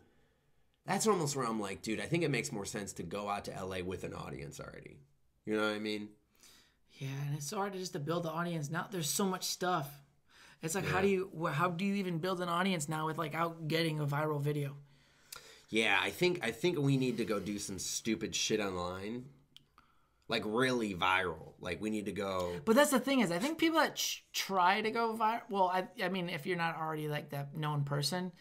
[0.86, 3.46] that's almost where i'm like dude i think it makes more sense to go out
[3.46, 5.00] to la with an audience already.
[5.46, 6.10] You know what i mean?
[6.94, 8.70] Yeah, and it's so hard to just to build the audience.
[8.70, 8.88] Now.
[8.92, 9.90] There's so much stuff.
[10.62, 13.34] It's like how do you how do you even build an audience now with like
[13.34, 14.76] out getting a viral video?
[15.70, 19.26] Yeah, I think I think we need to go do some stupid shit online,
[20.28, 21.54] like really viral.
[21.60, 22.54] Like we need to go.
[22.66, 25.42] But that's the thing is, I think people that ch- try to go viral.
[25.50, 28.32] Well, I I mean, if you're not already like that known person,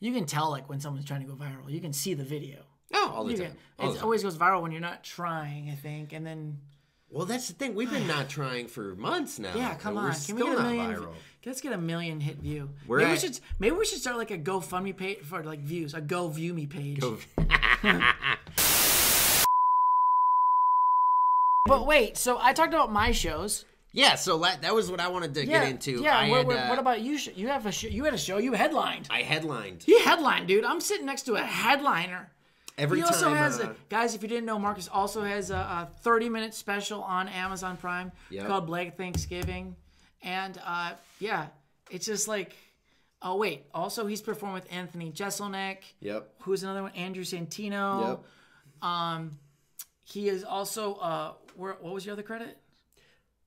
[0.00, 1.70] you can tell like when someone's trying to go viral.
[1.70, 2.60] You can see the video.
[2.94, 3.46] Oh, all the You time.
[3.48, 4.04] can, All the it time.
[4.04, 5.68] always goes viral when you're not trying.
[5.70, 6.58] I think, and then
[7.10, 7.74] Well, that's the thing.
[7.74, 9.52] We've been not trying for months now.
[9.56, 10.94] yeah, come on, We're can still we get a not million?
[11.02, 11.14] viral.
[11.48, 12.68] Let's get a million hit view.
[12.86, 15.60] We're maybe at- we should maybe we should start like a GoFundMe page for like
[15.60, 17.00] views, a Go View Me page.
[17.00, 17.18] Go-
[21.66, 23.64] But wait, so I talked about my shows.
[23.92, 26.02] yeah, so la- that was what I wanted to Yeah, get into.
[26.02, 26.16] Yeah.
[26.18, 27.18] I what, had, what, uh, what about you?
[27.34, 27.88] You have a show.
[27.88, 28.38] You had a show.
[28.38, 29.06] You headlined.
[29.10, 30.64] I headlined You headlined, dude.
[30.64, 32.30] I'm sitting next to a headliner.
[32.78, 34.14] every he also has, uh, a, guys.
[34.14, 38.12] If you didn't know, Marcus also has a, a 30 minute special on Amazon Prime
[38.30, 38.46] Yep.
[38.46, 39.76] called Black Thanksgiving,
[40.22, 41.46] and uh, yeah,
[41.90, 42.56] it's just like,
[43.22, 43.64] oh wait.
[43.74, 45.78] Also, he's performed with Anthony Jeselnik.
[46.00, 46.28] Yep.
[46.40, 46.92] Who's another one?
[46.92, 48.08] Andrew Santino.
[48.82, 48.88] Yep.
[48.90, 49.38] Um,
[50.04, 50.94] he is also.
[50.94, 52.56] Uh, where, what was your other credit?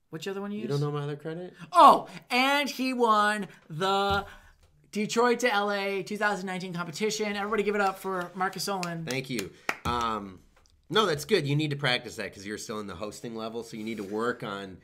[0.09, 0.72] Which other one you, You used?
[0.72, 1.53] don't know my other credit?
[1.72, 4.26] Oh, and he won the
[4.91, 7.34] Detroit to LA 2019 competition.
[7.38, 9.05] Everybody give it up for Marcus Olin.
[9.05, 9.51] Thank you.
[9.86, 10.39] Um,
[10.89, 11.47] no, that's good.
[11.47, 13.97] You need to practice that because you're still in the hosting level, so you need
[13.97, 14.78] to work on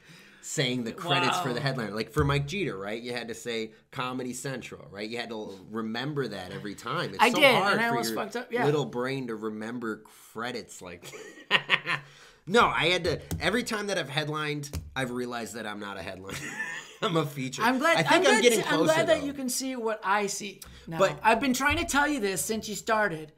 [0.47, 1.61] saying the credits for the Wow.
[1.61, 1.91] headliner.
[1.91, 3.01] Like for Mike Jeter, right?
[3.01, 5.07] You had to say Comedy Central, right?
[5.09, 7.09] You had to remember that every time.
[7.09, 8.65] It's I so did, hard and I for almost your fucked up, yeah.
[8.65, 11.13] little brain to remember credits like
[12.47, 16.01] No, I had to every time that I've headlined, I've realized that I'm not a
[16.01, 16.37] headliner.
[17.01, 17.61] I'm a feature.
[17.61, 17.97] I'm glad.
[17.97, 19.25] I think I'm, I'm, glad, getting I'm glad that though.
[19.25, 20.61] you can see what I see.
[20.87, 20.97] Now.
[20.97, 23.33] But- I've been trying to tell you this since you started,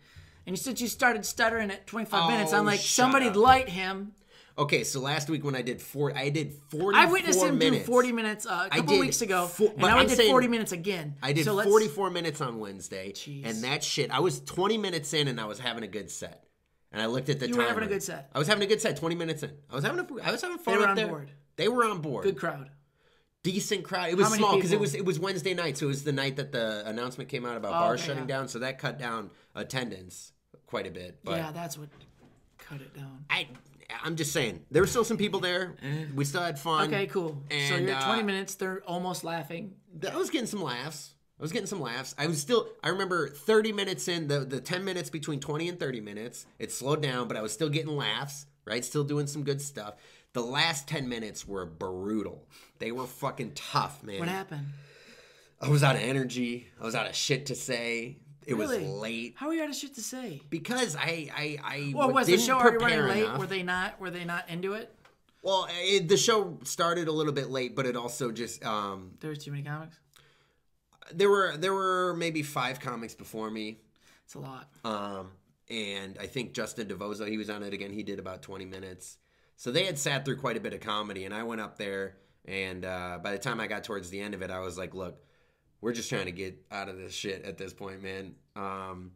[0.45, 3.35] and since you started stuttering at 25 minutes, I'm Oh, like, somebody up.
[3.35, 4.13] light him.
[4.57, 7.85] Okay, so last week when I did four, I did 44 I witnessed him minutes.
[7.85, 10.17] do 40 minutes uh, a I couple did weeks ago, and now I I'm did
[10.17, 11.15] saying- 40 minutes again.
[11.23, 13.45] I did so 44 minutes on Wednesday, Jeez.
[13.45, 14.11] and that shit.
[14.11, 16.43] I was 20 minutes in, and I was having a good set.
[16.91, 17.53] And I looked at the time.
[17.55, 18.29] You were having a good set.
[18.33, 18.97] I was having a good set.
[18.97, 20.73] 20 minutes in, I was having a, I was having fun.
[20.73, 21.07] They were on there.
[21.07, 21.31] board.
[21.55, 22.23] They were on board.
[22.23, 22.69] Good crowd.
[23.43, 24.09] decent crowd.
[24.09, 26.35] It was small because it was it was Wednesday night, so it was the night
[26.37, 28.35] that the announcement came out about Oh, bars okay, shutting yeah.
[28.35, 28.47] down.
[28.49, 30.33] So that cut down attendance
[30.65, 31.19] quite a bit.
[31.23, 31.89] But yeah, that's what
[32.57, 33.23] cut it down.
[33.29, 33.47] I,
[34.03, 35.75] I'm just saying there were still some people there.
[36.15, 36.87] We still had fun.
[36.87, 37.41] Okay, cool.
[37.49, 38.55] so And, you're at 20 uh, minutes.
[38.55, 39.73] They're almost laughing.
[40.09, 41.13] I was getting some laughs.
[41.39, 42.13] I was getting some laughs.
[42.17, 42.67] I was still.
[42.83, 46.45] I remember 30 minutes in the the 10 minutes between 20 and 30 minutes.
[46.59, 48.45] It slowed down, but I was still getting laughs.
[48.65, 49.95] Right, still doing some good stuff.
[50.33, 52.47] The last 10 minutes were brutal.
[52.77, 54.19] They were fucking tough, man.
[54.19, 54.67] What happened?
[55.59, 56.67] I was out of energy.
[56.79, 58.17] I was out of shit to say.
[58.49, 58.79] It Really?
[58.83, 60.41] was late How are you out of shit to say?
[60.49, 63.23] because I I I Well, was the show already running late?
[63.25, 63.39] enough.
[63.39, 63.99] Were they not?
[63.99, 64.93] Were they not into it?
[65.41, 69.29] Well, it, the show started a little bit late, but it also just um There
[69.29, 69.97] was too many comics.
[71.13, 73.77] there were there were maybe five comics before me.
[74.25, 74.69] It's a lot.
[74.83, 75.31] Um,
[75.69, 77.91] and I think Justin DeVozo, he was on it again.
[77.93, 79.17] He did about 20 minutes.
[79.55, 81.25] So they had sat through quite a bit of comedy.
[81.25, 82.15] And I went up there.
[82.45, 84.93] And uh, by the time I got towards the end of it, I was like,
[84.95, 85.17] look,
[85.81, 88.35] we're just trying to get out of this shit at this point, man.
[88.55, 89.11] Um,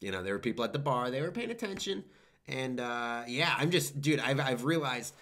[0.00, 2.04] you know, there were people at the bar, they were paying attention.
[2.48, 5.14] And uh, yeah, I'm just, dude, I've, I've realized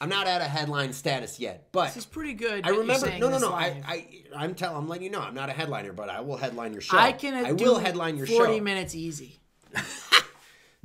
[0.00, 1.68] I'm not at a headline status yet.
[1.72, 2.66] But This is pretty good.
[2.66, 3.16] I remember.
[3.18, 3.52] No, no, no.
[3.52, 3.82] I.
[3.86, 4.06] I,
[4.36, 4.76] I'm telling.
[4.76, 5.20] I'm letting you know.
[5.20, 6.98] I'm not a headliner, but I will headline your show.
[6.98, 7.34] I can.
[7.34, 8.64] I will headline your 40 show.
[8.64, 9.40] minutes easy.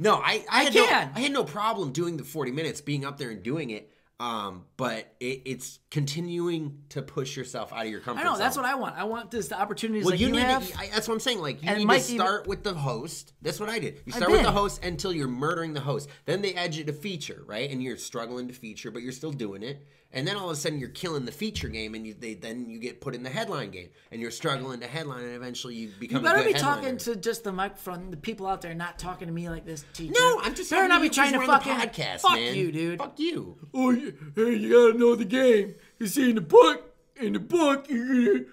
[0.01, 0.85] No, I, I, I can.
[0.85, 3.91] No, I had no problem doing the 40 minutes, being up there and doing it.
[4.21, 8.31] Um, but it, it's continuing to push yourself out of your comfort I know.
[8.33, 8.39] zone.
[8.39, 8.97] That's what I want.
[8.97, 10.41] I want this the opportunities Well, like you, you, need.
[10.41, 10.67] have.
[10.67, 11.39] To, I, that's what I'm saying.
[11.39, 13.31] Like you And need to even- start with the host.
[13.41, 14.01] That's what I did.
[14.05, 16.09] You start with the host until you're murdering the host.
[16.25, 17.71] Then they add you to feature, right?
[17.71, 19.87] And you're struggling to feature, but you're still doing it.
[20.11, 22.67] And then all of a sudden you're killing the feature game, and you, they, then
[22.67, 25.91] you get put in the headline game, and you're struggling to headline, and eventually you
[25.99, 26.23] become.
[26.23, 28.97] you better a good be talking to just the microphone, the people out there, not
[28.97, 29.85] talking to me like this.
[29.93, 30.13] Teacher.
[30.17, 31.73] No, I'm just better talking not to be you 'cause trying to we're the fucking
[32.05, 32.55] podcast, fuck man.
[32.55, 32.97] you, dude.
[32.97, 33.57] Fuck you.
[33.71, 35.75] Oh, you, hey, you gotta know the game.
[35.99, 38.45] You see in the book, in the book, you're gonna,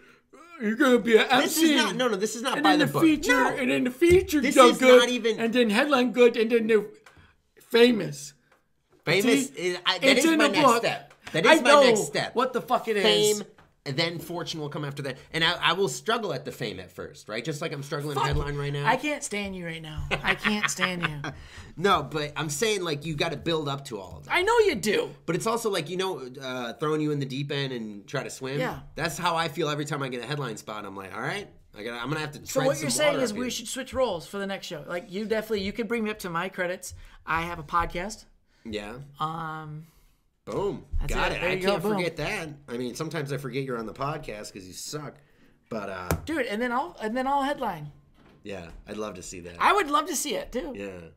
[0.61, 1.73] you're gonna be an This MC.
[1.75, 1.97] is not.
[1.97, 2.17] No, no.
[2.17, 3.03] This is not and by then the, the, book.
[3.03, 3.57] feature, No.
[3.57, 6.51] and then the feature This done is good, not even- and then headline good, and
[6.53, 6.87] then the
[7.61, 8.35] famous.
[9.07, 9.49] Famous.
[9.49, 9.55] See?
[9.55, 10.79] Is, I, that It's is in my the next book.
[10.79, 11.06] step.
[11.45, 12.35] That I my know next step.
[12.35, 13.03] What the fuck it is?
[13.03, 13.47] fame,
[13.87, 15.17] and then fortune will come after that.
[15.33, 17.45] And I, I will struggle at the fame at first, right?
[17.45, 18.27] Just like I'm struggling Fuck.
[18.27, 18.87] headline right now.
[18.87, 20.05] I can't stand you right now.
[20.23, 21.31] I can't stand you.
[21.77, 24.35] no, but I'm saying like you got to build up to all of that.
[24.35, 25.11] I know you do.
[25.25, 28.23] But it's also like you know, uh, throwing you in the deep end and try
[28.23, 28.59] to swim.
[28.59, 28.81] Yeah.
[28.97, 30.85] That's how I feel every time I get a headline spot.
[30.85, 32.47] I'm like, all right, I gotta, I'm gonna have to.
[32.47, 33.51] So what you're saying is we here.
[33.51, 34.85] should switch roles for the next show.
[34.87, 36.95] Like you definitely you could bring me up to my credits.
[37.25, 38.25] I have a podcast.
[38.65, 38.97] Yeah.
[39.21, 39.87] Um,
[40.47, 40.85] Boom.
[41.01, 41.43] That's Got it.
[41.43, 41.51] it.
[41.51, 41.93] I can't Boom.
[41.97, 42.49] forget that.
[42.69, 45.17] I mean, sometimes I forget you're on the podcast because you suck.
[45.69, 47.91] But uh, dude, and then I'll and then I'll headline.
[48.45, 49.57] yeah, I'd love to see that.
[49.59, 50.73] I would love to see it too.
[50.77, 51.09] yeah.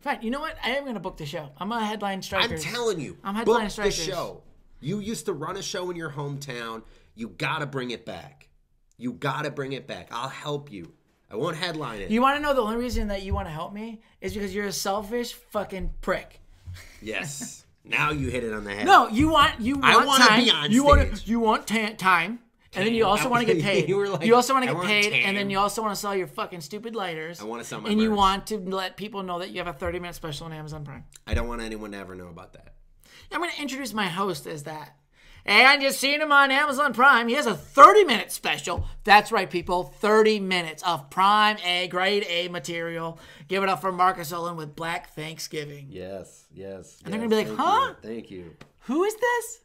[0.00, 0.22] Fine.
[0.22, 0.56] You know what?
[0.64, 1.50] I am gonna book the show.
[1.58, 4.04] I'm gonna headline I'm telling you, I'm headline book headlining the strikers.
[4.04, 4.42] show.
[4.80, 6.82] You used to run a show in your hometown.
[7.14, 8.48] You gotta bring it back.
[8.96, 10.08] You gotta bring it back.
[10.10, 10.92] I'll help you.
[11.30, 12.10] I won't headline it.
[12.10, 14.54] You want to know the only reason that you want to help me is because
[14.54, 16.40] you're a selfish fucking prick.
[17.00, 17.64] yes.
[17.88, 18.86] now you hit it on the head.
[18.86, 20.44] No, you want you want I wanna time.
[20.44, 21.28] be on you want stage.
[21.28, 22.40] you want ta- time.
[22.74, 23.88] And then you also want to get paid.
[23.88, 25.22] You You, were like, also want to get paid, tan.
[25.24, 27.40] and then you also want to sell your fucking stupid lighters.
[27.40, 29.72] I wanna sell my And you want to let people know that you have a
[29.72, 31.04] 30 minute special on Amazon Prime.
[31.26, 32.74] I don't want anyone to ever know about that.
[33.32, 34.96] I'm going to introduce my host as that.
[35.48, 37.26] And you've seen him on Amazon Prime.
[37.26, 38.86] He has a 30 minute special.
[39.04, 39.84] That's right, people.
[39.84, 43.18] 30 minutes of Prime A, grade A material.
[43.48, 45.86] Give it up for Marcus Owen with Black Thanksgiving.
[45.88, 47.00] Yes, yes.
[47.02, 47.94] And they're gonna be like, huh?
[48.02, 48.56] Thank you.
[48.80, 49.60] Who is this?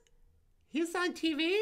[0.70, 1.54] He's on TV.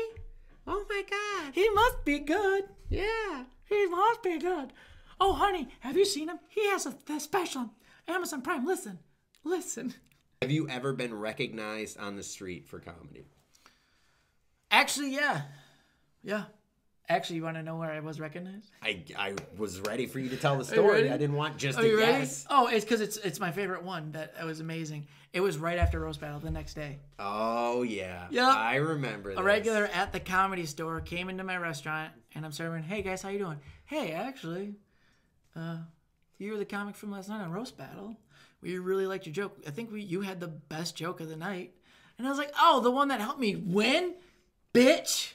[0.68, 1.54] Oh my god.
[1.56, 2.66] He must be good.
[2.90, 3.46] Yeah.
[3.66, 4.72] He must be good.
[5.20, 6.38] Oh, honey, have you seen him?
[6.48, 7.72] He has a, a special on
[8.08, 8.68] Amazon Prime.
[8.68, 9.00] Listen,
[9.44, 9.96] listen.
[10.44, 13.26] Have you ever been recognized on the street for comedy?
[14.72, 15.42] Actually, yeah.
[16.24, 16.44] Yeah.
[17.10, 18.70] Actually, you want to know where I was recognized?
[18.82, 21.10] I, I was ready for you to tell the story.
[21.10, 22.20] I didn't want just Are a you ready?
[22.20, 22.46] guess.
[22.50, 24.14] Oh, it's because it's it's my favorite one.
[24.14, 25.08] That, that was amazing.
[25.34, 27.00] It was right after roast battle the next day.
[27.20, 28.28] Oh yeah.
[28.30, 28.48] Yeah.
[28.48, 29.32] I remember.
[29.32, 32.84] A regular at the comedy store came into my restaurant, and I'm serving.
[32.84, 33.60] Hey guys, how you doing?
[33.86, 34.76] Hey, actually,
[35.54, 35.80] uh,
[36.38, 38.16] you were the comic from last night on roast battle.
[38.62, 39.58] We really liked your joke.
[39.68, 41.74] I think we you had the best joke of the night.
[42.18, 44.14] And I was like, oh, the one that helped me win,
[44.74, 45.34] bitch.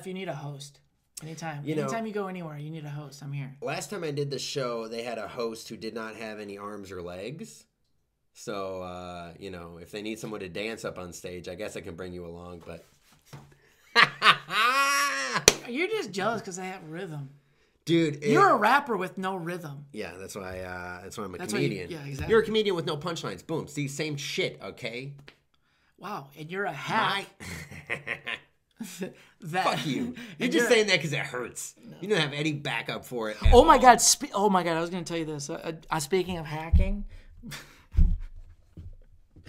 [0.00, 0.80] If you need a host,
[1.22, 3.22] anytime, You know- anytime you go anywhere, you need a host.
[3.22, 3.54] I'm here.
[3.60, 6.56] Last time I did the show, they had a host who did not have any
[6.56, 7.64] arms or legs.
[8.32, 11.76] So uh, you know, if they need someone to dance up on stage, I guess
[11.76, 12.62] I can bring you along.
[12.66, 12.84] But
[15.68, 17.28] You're just jealous because I have rhythm.
[17.84, 19.84] dude, it- You're a rapper with no rhythm.
[19.92, 20.60] yeah, that's why.
[20.60, 21.90] Uh, that's why I'm a That's why you- comedian.
[21.90, 22.32] yeah, exactly.
[22.32, 23.46] You're a comedian with no punchlines.
[23.46, 23.66] Boom.
[23.68, 24.58] See, same shit.
[24.62, 25.12] Okay.
[26.00, 27.26] Wow, and you're a hack.
[29.42, 30.14] that, fuck you.
[30.38, 31.74] You're just saying that because it hurts.
[32.00, 33.36] You don't have any backup for it.
[33.52, 33.80] Oh my all.
[33.82, 34.00] god!
[34.00, 34.78] Spe- oh my god!
[34.78, 35.50] I was gonna tell you this.
[35.50, 37.04] Uh, uh, speaking of hacking,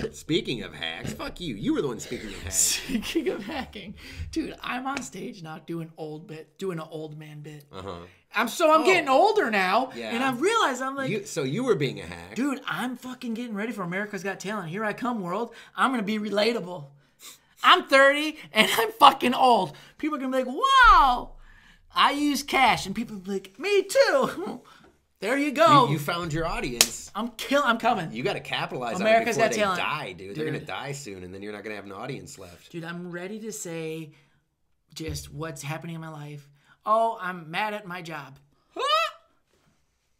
[0.13, 1.55] Speaking of hacks, fuck you.
[1.55, 2.55] You were the one speaking of hacks.
[2.55, 3.95] speaking of hacking,
[4.31, 7.65] dude, I'm on stage now doing old bit, doing an old man bit.
[7.71, 7.95] Uh huh.
[8.33, 10.11] I'm so I'm getting older now, Yeah.
[10.15, 12.35] and I've realized I'm like, You, so you were being a hack.
[12.35, 14.69] dude, I'm fucking getting ready for America's Got Talent.
[14.69, 15.53] Here I come, world.
[15.75, 16.85] I'm gonna be relatable.
[17.63, 19.75] I'm 30 and I'm fucking old.
[19.97, 20.55] People are gonna be like,
[20.93, 21.33] wow,
[21.93, 24.61] I use cash, and people be like, me too.
[25.22, 25.86] there you go.
[25.88, 27.09] You, you found your audience.
[27.15, 27.61] I'm kill.
[27.63, 28.11] I'm coming.
[28.11, 29.82] You got to capitalize America's on it Got they Talent.
[29.82, 30.36] die, dude.
[30.36, 32.72] They're gonna die soon, and then you're not gonna have an audience left.
[32.72, 34.11] Dude, I'm ready to say
[34.93, 36.49] just what's happening in my life.
[36.86, 38.38] Oh, I'm mad at my job.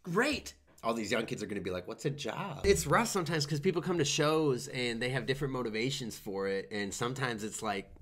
[0.04, 0.54] Great.
[0.84, 3.60] All these young kids are gonna be like, "What's a job?" It's rough sometimes because
[3.60, 7.92] people come to shows and they have different motivations for it, and sometimes it's like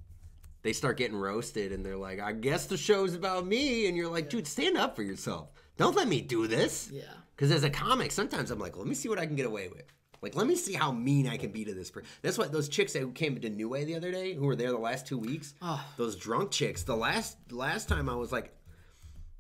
[0.62, 4.11] they start getting roasted, and they're like, "I guess the show's about me," and you're
[4.11, 5.51] like, "Dude, stand up for yourself.
[5.80, 7.02] Don't let me do this." Yeah.
[7.34, 9.68] Because as a comic, sometimes I'm like, let me see what I can get away
[9.68, 9.84] with.
[10.20, 12.06] Like, let me see how mean I can be to this person.
[12.20, 14.70] That's what those chicks that came to New Way the other day, who were there
[14.70, 15.82] the last two weeks, Oh.
[15.96, 16.82] those drunk chicks.
[16.82, 18.54] The last last time I was like,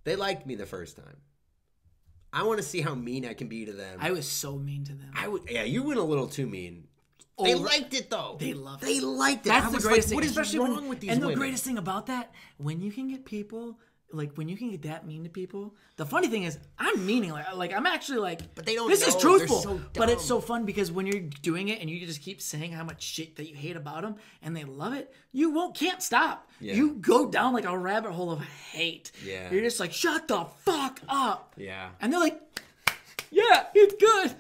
[0.04, 1.18] they liked me the first time.
[2.32, 3.98] I want to see how mean I can be to them.
[4.00, 5.10] I was so mean to them.
[5.14, 6.86] I would, yeah, you went a little too mean.
[7.42, 8.36] They liked it though.
[8.38, 8.86] They loved it.
[8.86, 9.50] They liked it.
[9.50, 10.34] That's I the greatest like, thing.
[10.34, 11.34] What is wrong with these And women?
[11.34, 13.78] the greatest thing about that, when you can get people,
[14.12, 15.74] like when you can get that mean to people.
[15.96, 19.02] The funny thing is, I'm meaning like, like I'm actually like, But they don't This
[19.06, 19.20] is know.
[19.20, 22.22] They're truthful, so but it's so fun because when you're doing it and you just
[22.22, 25.50] keep saying how much shit that you hate about them, and they love it, you
[25.50, 26.48] won't can't stop.
[26.60, 26.74] Yeah.
[26.74, 29.12] You go down like a rabbit hole of hate.
[29.24, 29.50] Yeah.
[29.50, 31.54] You're just like, shut the fuck up.
[31.56, 31.90] yeah.
[32.00, 32.40] And they're like,
[33.30, 34.34] yeah, it's good.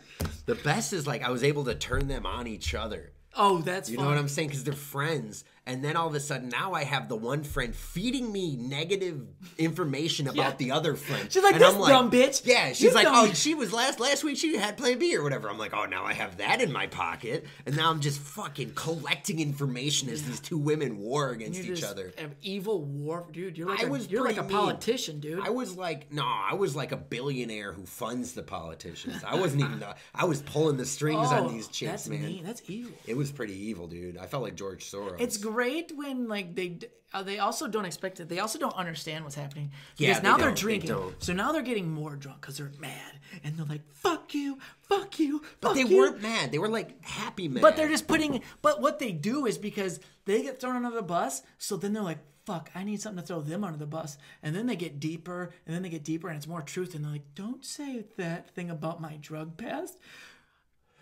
[0.46, 3.12] The best is like I was able to turn them on each other.
[3.36, 4.04] Oh, that's You fun.
[4.04, 4.48] know what I'm saying?
[4.48, 5.44] Because they're friends.
[5.66, 9.26] And then all of a sudden, now I have the one friend feeding me negative
[9.58, 10.56] information about Yeah.
[10.56, 11.30] the other friend.
[11.30, 12.42] She's like, and "This dumb bitch.
[12.44, 14.36] Yeah, she's You like, oh, dumb oh, she was last last week.
[14.38, 15.48] She had Plan B or whatever.
[15.50, 18.72] I'm like, oh, now I have that in my pocket, and now I'm just fucking
[18.74, 22.12] collecting information as these two women war against each other.
[22.18, 23.56] an evil war, dude.
[23.58, 24.62] You're like I a, was you're like a pretty mean.
[24.64, 25.40] politician, dude.
[25.40, 29.22] I was like, no, I was like a billionaire who funds the politicians.
[29.26, 29.80] I wasn't even.
[29.80, 32.22] The, I was pulling the strings oh, on these chicks, that's man.
[32.22, 32.44] mean.
[32.44, 32.92] That's evil.
[33.06, 34.16] It was pretty evil, dude.
[34.16, 35.20] I felt like George Soros.
[35.20, 36.78] It's great when like they
[37.12, 38.28] uh, they also don't expect it.
[38.28, 40.36] They also don't understand what's happening Yeah, because they now.
[40.36, 40.90] They drinking.
[40.90, 41.22] don't.
[41.22, 45.18] So now they're getting more drunk because they're mad and they're like, "Fuck you, fuck
[45.18, 46.52] you." But they you." weren't mad.
[46.52, 47.62] They were like happy mad.
[47.62, 48.42] But they're just putting.
[48.62, 52.02] But what they do is because they get thrown under the bus, so then they're
[52.02, 55.00] like, "Fuck, I need something to throw them under the bus," and then they get
[55.00, 58.04] deeper, and then they get deeper, and it's more truth, and they're like, "Don't say
[58.18, 59.98] that thing about my drug past.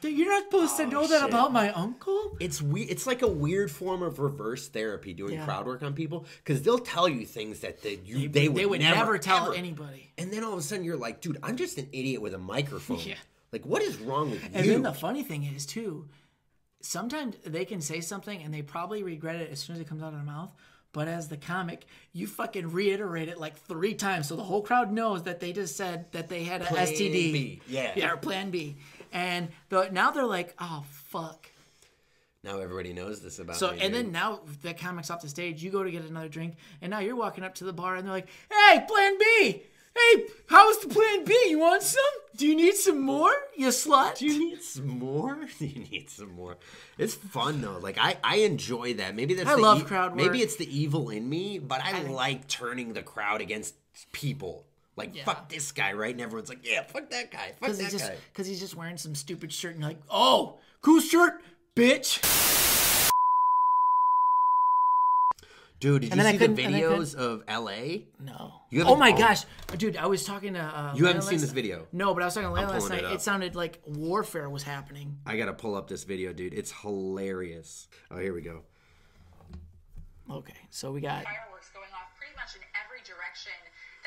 [0.00, 2.82] That You're not supposed to oh, know that Oh, about my uncle." It's we.
[2.82, 5.44] It's like a weird form of reverse therapy doing Yeah.
[5.44, 8.66] crowd work on people because they'll tell you things that they you they, would, They
[8.66, 9.54] would never, never, tell ever.
[9.54, 10.10] anybody.
[10.16, 12.38] And then all of a sudden you're like, dude, I'm just an idiot with a
[12.38, 12.98] microphone.
[13.06, 13.14] Yeah.
[13.50, 14.74] Like, what is wrong with And you?
[14.74, 16.06] And then the funny thing is too,
[16.80, 20.02] sometimes they can say something and they probably regret it as soon as it comes
[20.02, 20.52] out of their mouth.
[20.92, 24.90] But as the comic, you fucking reiterate it like three times, so the whole crowd
[24.90, 27.92] knows that they just said that they had an Plan STD, B, yeah.
[27.94, 28.76] yeah, or Plan B,
[29.12, 31.48] and the, now they're like, oh fuck.
[32.44, 33.80] now everybody knows this about So me.
[33.80, 34.06] and dude.
[34.06, 37.00] then now the comic's off the stage, you go to get another drink, and now
[37.00, 39.62] you're walking up to the bar and they're like, "Hey, Plan B,
[39.96, 41.36] hey, how's the Plan B?
[41.48, 42.00] You want some?
[42.36, 43.32] Do you need some more?
[43.56, 45.38] You slut." Do you need some more?
[45.58, 46.56] Do you need some more?
[46.98, 47.78] It's fun though.
[47.78, 49.14] Like I, I enjoy that.
[49.16, 50.16] Maybe that's I the love crowd work.
[50.16, 53.74] Maybe it's the evil in me, but I, I like turning the crowd against
[54.12, 54.64] people.
[54.98, 55.24] Like Yeah.
[55.24, 56.12] fuck this guy, right?
[56.12, 58.16] And everyone's like, yeah, fuck that guy, fuck Because that he's just guy.
[58.32, 61.40] because he's just wearing some stupid shirt and like, oh, cool shirt,
[61.76, 62.18] bitch.
[65.80, 68.06] Dude, did And you then I see the couldn't- and I couldn't- videos of LA?
[68.18, 68.62] No.
[68.68, 69.16] You oh my oh.
[69.16, 69.44] gosh,
[69.76, 69.96] dude!
[69.96, 70.60] I was talking to.
[70.60, 71.86] Uh, You haven't seen this video?
[71.92, 73.04] No, but I was talking to Lana last night.
[73.04, 75.18] it It, sounded like warfare was happening.
[75.24, 76.52] I gotta pull up this video, dude.
[76.52, 77.86] It's hilarious.
[78.10, 78.62] Oh, here we go.
[80.28, 81.22] Okay, so we got.
[81.22, 83.52] fireworks going off pretty much in every direction.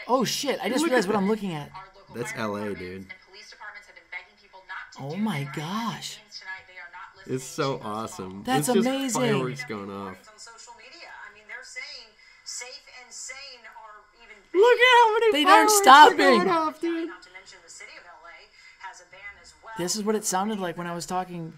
[0.08, 0.60] That Oh shit!
[0.62, 1.72] I just realized what I'm looking at.
[2.16, 2.82] That's LA, dude.
[2.82, 6.18] And police departments have been begging people not to Oh my gosh.
[6.20, 6.66] actions tonight.
[6.68, 8.44] They are not listening It's so awesome.
[8.44, 9.22] That's it's just amazing.
[9.22, 10.18] Fireworks going off.
[10.20, 11.08] on social media.
[11.08, 12.12] I mean, they're saying
[12.44, 16.50] safe and sane are even Look at how many They aren't fireworks are stopping.
[16.52, 17.08] off, dude.
[17.08, 18.52] Not to mention the city of LA
[18.84, 19.74] has a ban as well.
[19.78, 21.54] This is what it sounded like when I was talking.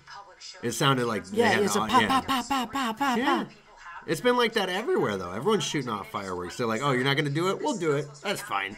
[0.61, 3.25] It sounded like Yeah, it's a pop, pop, pop, pop, pop, pop, Yeah.
[3.43, 3.47] pop.
[4.03, 5.31] People have It's been like that everywhere, though.
[5.31, 6.57] Everyone's shooting off fireworks.
[6.57, 7.59] They're like, "Oh, you're not gonna do it?
[7.61, 8.05] We'll do it.
[8.21, 8.77] That's fine."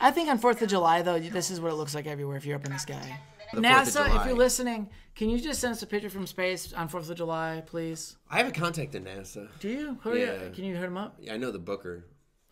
[0.00, 2.44] I think on Fourth of July though, this is what it looks like everywhere if
[2.44, 3.20] you're up in the sky.
[3.52, 6.88] The NASA, if you're listening, can you just send us a picture from space on
[6.88, 8.16] Fourth of July, please?
[8.30, 9.48] I have a contact in NASA.
[9.60, 9.98] Do you?
[10.02, 10.32] Hurry Yeah.
[10.32, 10.54] up.
[10.54, 11.16] Can you hit him up?
[11.20, 12.04] Yeah, I know the booker,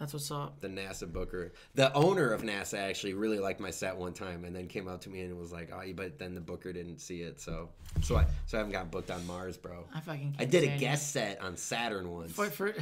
[0.02, 0.60] That's what's up.
[0.60, 1.52] the NASA booker.
[1.76, 5.00] The owner of NASA actually really liked my set one time, and then came up
[5.02, 7.68] to me and was like, "Oh, but then the booker didn't see it, so
[8.00, 10.34] so I so I haven't got booked on Mars, bro." I fucking.
[10.40, 12.32] I did a guest set on Saturn once.
[12.32, 12.74] For, for,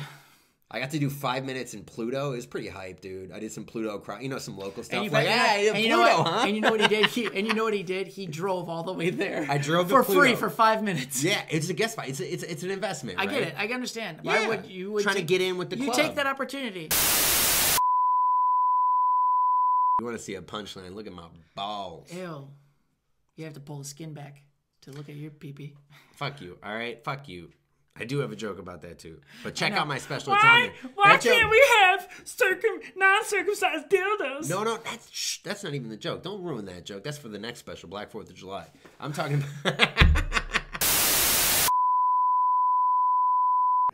[0.73, 2.33] I got to do five minutes in Pluto.
[2.33, 3.33] It was pretty hype, dude.
[3.33, 4.99] I did some Pluto, cro- you know, some local stuff.
[4.99, 6.27] and you, like, yeah, Pluto, you know what?
[6.29, 6.45] huh?
[6.47, 7.07] And you know what he did?
[7.07, 8.07] He, and you know what he did?
[8.07, 9.47] He drove all the way there.
[9.49, 11.25] I drove for free for five minutes.
[11.25, 12.09] yeah, it's a guest spot.
[12.09, 13.19] It's a, it's a, it's an investment.
[13.19, 13.31] I right?
[13.31, 13.55] get it.
[13.59, 14.19] I understand.
[14.23, 15.97] Why would you would Trying to get in with the You club.
[15.97, 16.89] take that opportunity.
[19.99, 20.95] You want to see a punchline?
[20.95, 21.25] Look at my
[21.57, 22.13] balls.
[22.13, 22.49] Ew.
[23.37, 24.41] You have to pull the skin back
[24.83, 25.75] to look at your pee pee.
[26.15, 26.59] Fuck you.
[26.63, 27.51] All right, fuck you.
[27.97, 29.21] I do have a joke about that too.
[29.43, 30.33] But check out my special.
[30.33, 30.73] On there.
[31.05, 34.49] That joke- we have circum non-circumcised dildos?
[34.49, 36.23] No, no, that's shh, that's not even the joke.
[36.23, 37.05] Don't ruin that joke.
[37.05, 38.69] That's for the next special, Black Fourth of July.
[38.99, 39.89] I'm talking about.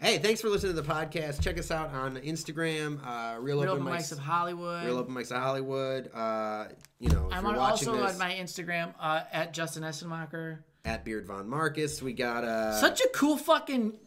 [0.00, 1.42] hey, thanks for listening to the podcast.
[1.42, 4.84] Check us out on Instagram, uh, Real, Real Open, Open Mics, Mics of Hollywood.
[4.86, 6.10] Real Open Mics of Hollywood.
[6.14, 6.66] Uh,
[7.00, 9.82] you know, if I'm you're on, watching also this on my Instagram uh, at Justin
[9.82, 10.58] Essenmacher.
[10.86, 13.98] At Beard Von Marcus, we got uh, Such a cool fucking.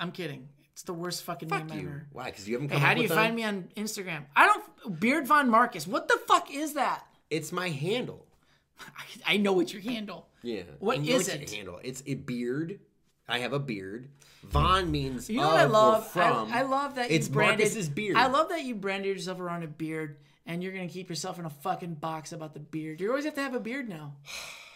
[0.00, 0.48] I'm kidding.
[0.72, 1.86] It's the worst fucking fuck name you.
[1.88, 2.06] ever.
[2.12, 2.24] Why?
[2.26, 3.36] Because you haven't Hey, come how up do you with find them?
[3.36, 4.24] me on Instagram?
[4.34, 5.00] I don't.
[5.00, 5.86] Beard Von Marcus.
[5.86, 7.04] What the fuck is that?
[7.30, 8.26] It's my handle.
[8.80, 10.28] I, I know what your handle.
[10.42, 10.62] Yeah.
[10.78, 11.50] What I know is it's your it?
[11.50, 11.80] Handle.
[11.82, 12.80] It's a beard.
[13.28, 14.08] I have a beard.
[14.44, 16.06] Von means You know what I or love?
[16.10, 16.50] from.
[16.52, 17.58] I, I love that it's you branded.
[17.66, 18.16] Marcus's beard.
[18.16, 20.16] I love that you branded yourself around a beard,
[20.46, 23.00] and you're gonna keep yourself in a fucking box about the beard.
[23.00, 24.14] You always have to have a beard now.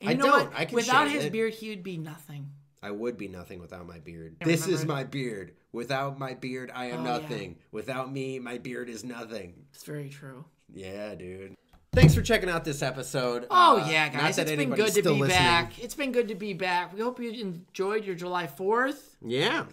[0.00, 0.50] And I you know don't.
[0.50, 0.52] what?
[0.60, 1.32] I can Without his it.
[1.32, 2.50] beard, he would be nothing.
[2.82, 4.36] I would be nothing without my beard.
[4.44, 5.54] This is my beard.
[5.72, 7.18] Without my beard, I am Oh, yeah.
[7.18, 7.56] nothing.
[7.72, 9.54] Without me, my beard is nothing.
[9.74, 10.44] It's very true.
[10.72, 11.54] Yeah, dude.
[11.92, 13.46] Thanks for checking out this episode.
[13.50, 15.28] Oh Uh, yeah, guys, it's been good to be listening.
[15.28, 15.78] back.
[15.82, 16.92] It's been good to be back.
[16.92, 19.64] We hope you enjoyed your July Fourth, Yeah.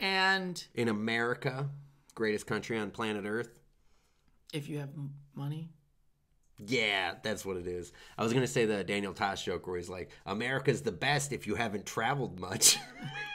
[0.00, 1.70] and In America,
[2.16, 3.60] greatest country on planet Earth.
[4.52, 4.90] if you have
[5.34, 5.70] money,
[6.66, 7.92] Yeah, that's what it is.
[8.16, 11.46] I was gonna say the Daniel Tosh joke where he's like, "America's the best if
[11.46, 12.78] you haven't traveled much."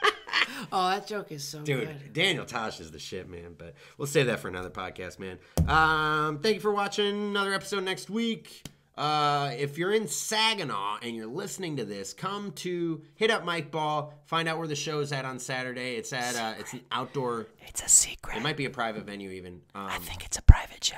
[0.71, 2.13] oh, that joke is so Dude, good.
[2.13, 3.55] Daniel Tosh is the shit, man.
[3.57, 5.39] But we'll save that for another podcast, man.
[5.67, 8.63] Um, thank you for watching another episode next week.
[8.95, 13.71] Uh, if you're in Saginaw and you're listening to this, come to hit up Mike
[13.71, 14.13] Ball.
[14.26, 15.95] Find out where the show's at on Saturday.
[15.95, 17.47] It's at uh, it's an outdoor.
[17.67, 18.38] It's a secret.
[18.38, 19.61] It might be a private venue even.
[19.74, 20.95] Um, I think it's a private show.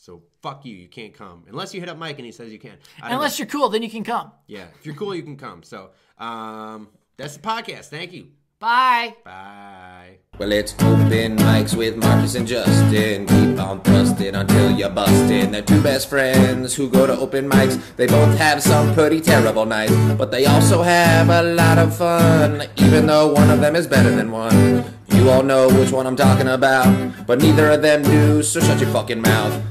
[0.00, 2.58] So fuck you, you can't come unless you hit up Mike and he says you
[2.58, 2.72] can.
[3.02, 3.42] I don't Unless know.
[3.42, 4.32] you're cool, then you can come.
[4.46, 5.62] yeah, if you're cool, you can come.
[5.62, 6.88] So um,
[7.18, 7.86] that's the podcast.
[7.86, 8.28] Thank you.
[8.58, 9.14] Bye.
[9.24, 10.18] Bye.
[10.38, 13.26] Well, it's open mics with Marcus and Justin.
[13.26, 15.52] Keep on thrusting until you're busted.
[15.52, 17.78] They're two best friends who go to open mics.
[17.96, 22.64] They both have some pretty terrible nights, but they also have a lot of fun,
[22.76, 24.84] even though one of them is better than one.
[25.14, 28.78] You all know which one I'm talking about, but neither of them do, so shut
[28.80, 29.62] your fucking mouth.